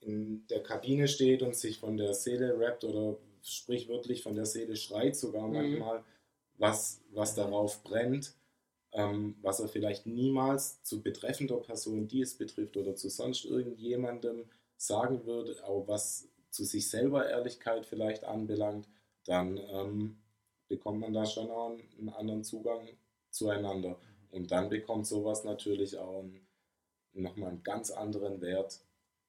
in 0.00 0.46
der 0.48 0.62
Kabine 0.62 1.08
steht 1.08 1.42
und 1.42 1.56
sich 1.56 1.78
von 1.78 1.96
der 1.96 2.14
Seele 2.14 2.58
rappt 2.58 2.84
oder 2.84 3.18
sprichwörtlich 3.42 4.22
von 4.22 4.34
der 4.34 4.46
Seele 4.46 4.76
schreit 4.76 5.16
sogar 5.16 5.46
Mhm. 5.48 5.54
manchmal, 5.54 6.04
was, 6.58 7.02
was 7.12 7.34
darauf 7.34 7.82
brennt, 7.82 8.34
ähm, 8.92 9.36
was 9.42 9.60
er 9.60 9.68
vielleicht 9.68 10.06
niemals 10.06 10.82
zu 10.82 11.02
betreffender 11.02 11.56
Person, 11.58 12.08
die 12.08 12.22
es 12.22 12.36
betrifft 12.36 12.76
oder 12.76 12.96
zu 12.96 13.08
sonst 13.08 13.44
irgendjemandem 13.44 14.46
sagen 14.76 15.24
würde, 15.26 15.64
auch 15.64 15.86
was 15.86 16.28
zu 16.50 16.64
sich 16.64 16.88
selber 16.90 17.28
Ehrlichkeit 17.28 17.86
vielleicht 17.86 18.24
anbelangt, 18.24 18.88
dann 19.26 19.58
ähm, 19.58 20.18
bekommt 20.68 21.00
man 21.00 21.12
da 21.12 21.26
schon 21.26 21.50
auch 21.50 21.70
einen, 21.70 21.82
einen 21.98 22.08
anderen 22.08 22.44
Zugang 22.44 22.88
zueinander. 23.30 23.98
Und 24.30 24.50
dann 24.50 24.68
bekommt 24.68 25.06
sowas 25.06 25.44
natürlich 25.44 25.98
auch 25.98 26.20
einen, 26.20 26.46
nochmal 27.12 27.50
einen 27.50 27.62
ganz 27.62 27.90
anderen 27.90 28.40
Wert, 28.40 28.80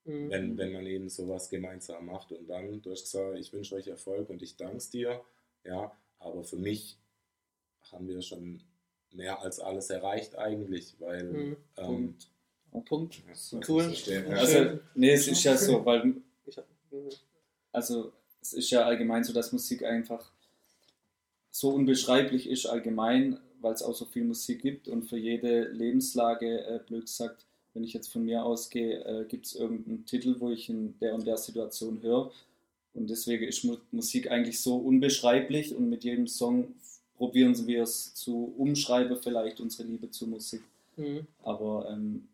Mhm. 0.06 0.30
wenn, 0.30 0.58
wenn 0.58 0.74
man 0.74 0.86
eben 0.86 1.10
sowas 1.10 1.50
gemeinsam 1.50 2.08
macht. 2.08 2.32
Und 2.32 2.48
dann, 2.48 2.82
du 2.82 2.92
hast 2.92 3.04
gesagt, 3.04 3.38
ich 3.38 3.54
wünsche 3.54 3.76
euch 3.76 3.88
Erfolg 3.88 4.30
und 4.30 4.42
ich 4.42 4.56
danke 4.56 4.84
dir. 4.92 5.22
Ja, 5.64 5.92
aber 6.20 6.44
für 6.44 6.56
mich 6.58 6.98
haben 7.92 8.08
wir 8.08 8.22
schon 8.22 8.62
mehr 9.12 9.42
als 9.42 9.60
alles 9.60 9.90
erreicht 9.90 10.38
eigentlich, 10.38 10.96
weil 11.00 11.24
Mhm. 11.26 11.58
ähm, 11.78 12.16
Punkt. 12.86 13.18
ja, 13.18 13.24
das 13.30 13.56
Cool. 13.68 13.94
ja. 14.06 14.24
Also, 14.30 14.80
nee, 14.96 15.12
es 15.12 15.28
ist 15.28 15.44
ja 15.44 15.58
so, 15.58 15.86
weil 15.86 16.06
mhm. 16.06 16.24
also 17.72 18.14
es 18.42 18.54
ist 18.54 18.70
ja 18.72 18.86
allgemein 18.86 19.24
so, 19.24 19.34
dass 19.34 19.52
Musik 19.52 19.84
einfach 19.84 20.32
so 21.52 21.70
unbeschreiblich 21.70 22.50
ist 22.50 22.66
allgemein, 22.66 23.40
weil 23.60 23.74
es 23.74 23.84
auch 23.84 23.94
so 23.94 24.06
viel 24.06 24.24
Musik 24.24 24.62
gibt 24.62 24.88
und 24.88 25.04
für 25.04 25.18
jede 25.18 25.68
Lebenslage, 25.70 26.66
äh, 26.66 26.80
blöd 26.80 27.06
gesagt, 27.06 27.46
wenn 27.74 27.84
ich 27.84 27.94
jetzt 27.94 28.12
von 28.12 28.24
mir 28.24 28.44
ausgehe, 28.44 29.04
äh, 29.06 29.26
gibt 29.26 29.46
es 29.46 29.56
irgendeinen 29.56 30.06
Titel, 30.06 30.36
wo 30.40 30.52
ich 30.52 30.70
in 30.70 30.98
der 31.00 31.16
und 31.16 31.26
der 31.26 31.38
Situation 31.38 32.02
höre. 32.02 32.32
Und 32.94 33.10
deswegen 33.10 33.46
ist 33.46 33.64
Mu 33.64 33.78
Musik 33.92 34.30
eigentlich 34.30 34.60
so 34.60 34.76
unbeschreiblich 34.76 35.74
und 35.74 35.90
mit 35.90 36.04
jedem 36.04 36.28
Song 36.28 36.76
probieren 37.16 37.56
wir 37.68 37.84
es 37.84 38.14
zu 38.14 38.54
umschreiben, 38.58 39.18
vielleicht 39.22 39.60
unsere 39.60 39.88
Liebe 39.88 40.10
zur 40.10 40.28
Musik. 40.28 40.62
Mhm. 40.98 41.28
Aber 41.44 41.90
ähm, 41.90 42.28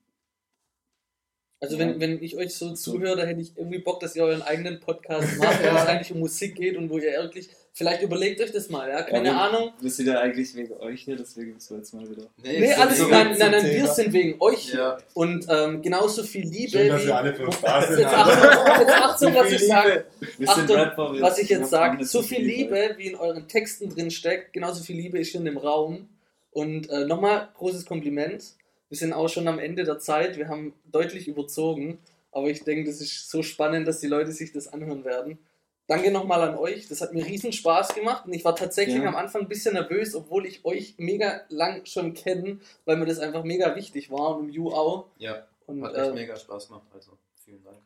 Also 1.59 1.75
Ja. 1.75 1.79
wenn, 1.79 1.99
wenn 1.99 2.23
ich 2.23 2.35
euch 2.37 2.53
so 2.53 2.73
zuhöre, 2.73 3.15
da 3.17 3.23
hätte 3.25 3.41
ich 3.41 3.57
irgendwie 3.57 3.79
Bock, 3.79 3.99
dass 3.99 4.15
ihr 4.15 4.23
euren 4.23 4.43
eigenen 4.43 4.79
Podcast 4.79 5.27
macht, 5.39 5.63
wo 5.63 5.75
es 5.75 5.85
eigentlich 5.87 6.11
um 6.11 6.19
Musik 6.19 6.55
geht 6.55 6.77
und 6.77 6.89
wo 6.91 6.99
ihr 6.99 7.11
wirklich, 7.13 7.49
vielleicht 7.73 8.03
überlegt 8.03 8.39
euch 8.41 8.51
das 8.51 8.69
mal, 8.69 8.87
ja, 8.87 9.01
keine 9.01 9.29
Ja, 9.29 9.47
Ahnung. 9.47 9.71
wir 9.81 9.89
sind 9.89 10.05
ja 10.05 10.19
eigentlich 10.19 10.53
wegen 10.53 10.73
euch 10.73 11.01
hier, 11.01 11.15
deswegen 11.15 11.53
müssen 11.55 11.71
wir 11.71 11.77
jetzt 11.79 11.93
mal 11.95 12.07
wieder. 12.07 12.27
Nee, 12.43 12.73
so- 12.75 12.81
alles, 12.81 12.99
nein, 13.09 13.35
nein, 13.39 13.51
nein, 13.51 13.65
wir 13.65 13.87
sind 13.87 14.13
wegen 14.13 14.39
euch 14.39 14.59
hier. 14.69 14.79
Ja, 14.79 14.97
Und 15.15 15.47
ähm, 15.49 15.81
genauso 15.81 16.21
viel 16.21 16.45
Liebe 16.47 16.71
Schön, 16.77 16.89
dass 16.89 17.01
wie... 17.01 17.07
wir 17.07 17.15
alle 17.17 17.33
für 17.33 17.45
uns 17.47 17.59
da 17.59 17.81
sind. 17.81 17.99
Jetzt 18.01 18.13
Achtung, 18.13 18.79
jetzt 18.79 18.93
Achtung 18.93 19.33
was 19.35 19.51
ich 19.51 19.67
sage. 19.67 20.05
Wir 20.37 20.49
Achtung, 20.49 20.75
Rapper, 20.75 21.13
wir- 21.13 21.21
was 21.21 21.39
ich 21.39 21.49
jetzt 21.49 21.71
sage, 21.71 22.05
so 22.05 22.21
viel 22.21 22.41
Liebe, 22.45 22.93
wie 22.97 23.07
in 23.07 23.15
euren 23.15 23.47
Texten 23.47 23.89
drin 23.89 24.11
steckt, 24.11 24.53
genauso 24.53 24.83
viel 24.83 24.95
Liebe 24.95 25.17
ist 25.17 25.29
hier 25.31 25.39
in 25.39 25.45
dem 25.45 25.57
Raum. 25.57 26.07
Und 26.51 26.87
äh, 26.91 27.05
nochmal 27.05 27.49
großes 27.55 27.85
Kompliment. 27.87 28.43
Wir 28.89 28.97
sind 28.97 29.13
auch 29.13 29.27
schon 29.27 29.47
am 29.47 29.59
Ende 29.59 29.83
der 29.83 29.99
Zeit. 29.99 30.37
Wir 30.37 30.47
haben 30.47 30.73
deutlich 30.91 31.27
überzogen. 31.27 31.99
Aber 32.31 32.47
ich 32.49 32.63
denke, 32.63 32.89
das 32.89 33.01
ist 33.01 33.29
so 33.29 33.41
spannend, 33.43 33.87
dass 33.87 33.99
die 33.99 34.07
Leute 34.07 34.31
sich 34.31 34.51
das 34.51 34.67
anhören 34.71 35.03
werden. 35.05 35.39
Danke 35.87 36.11
nochmal 36.11 36.41
an 36.41 36.55
euch. 36.57 36.87
Das 36.89 37.01
hat 37.01 37.13
mir 37.13 37.25
riesen 37.25 37.53
Spaß 37.53 37.95
gemacht. 37.95 38.25
Und 38.25 38.33
ich 38.33 38.43
war 38.45 38.55
tatsächlich 38.55 38.97
Ja. 39.01 39.07
am 39.07 39.15
Anfang 39.15 39.43
ein 39.43 39.47
bisschen 39.47 39.73
nervös, 39.73 40.13
obwohl 40.15 40.45
ich 40.45 40.63
euch 40.65 40.95
mega 40.97 41.41
lang 41.49 41.85
schon 41.85 42.13
kenne, 42.13 42.59
weil 42.85 42.97
mir 42.97 43.05
das 43.05 43.19
einfach 43.19 43.43
mega 43.43 43.75
wichtig 43.75 44.11
war 44.11 44.37
und 44.37 44.45
im 44.45 44.49
You 44.49 44.69
auch. 44.69 45.07
ja, 45.17 45.47
Und 45.65 45.83
hat 45.83 45.95
echt 45.95 46.07
äh, 46.11 46.13
mega 46.13 46.35
Spaß 46.35 46.67
gemacht, 46.67 46.87
also 46.93 47.13
vielen 47.43 47.63
Dank. 47.63 47.77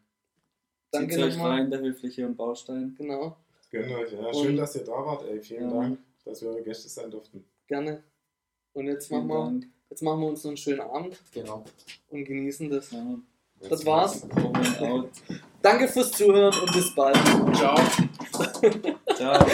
danke 0.91 1.13
Zieht's 1.13 1.27
euch 1.27 1.37
nochmal. 1.37 1.51
rein, 1.59 1.69
der 1.71 1.79
höfliche 1.79 2.25
und 2.25 2.35
Baustein. 2.35 2.95
Genau, 2.97 3.37
Gönnt 3.69 3.91
euch, 3.91 4.11
ja. 4.11 4.19
Und- 4.19 4.35
Schön, 4.35 4.57
dass 4.57 4.75
ihr 4.75 4.83
da 4.83 4.91
wart, 4.93 5.23
ey. 5.29 5.39
Vielen 5.39 5.69
Ja. 5.69 5.79
Dank, 5.81 5.99
dass 6.25 6.41
wir 6.41 6.49
eure 6.49 6.63
Gäste 6.63 6.89
sein 6.89 7.09
durften. 7.11 7.45
gerne. 7.67 8.03
Und 8.73 8.87
jetzt 8.87 9.07
Vielen 9.07 9.27
machen, 9.27 9.59
wir, 9.59 9.59
Dank. 9.61 9.73
Jetzt 9.91 10.01
machen 10.01 10.21
wir 10.21 10.27
uns 10.29 10.43
noch 10.43 10.49
einen 10.49 10.57
schönen 10.57 10.81
Abend 10.81 11.21
Genau. 11.33 11.63
und 12.09 12.25
genießen 12.25 12.69
das. 12.71 12.89
Ja, 12.91 13.05
Das 13.69 13.85
war's. 13.85 14.25
Danke 15.61 15.87
fürs 15.87 16.11
Zuhören 16.11 16.53
und 16.59 16.73
bis 16.73 16.95
bald. 16.95 17.15
Ciao. 17.55 17.75
Ciao. 19.15 19.45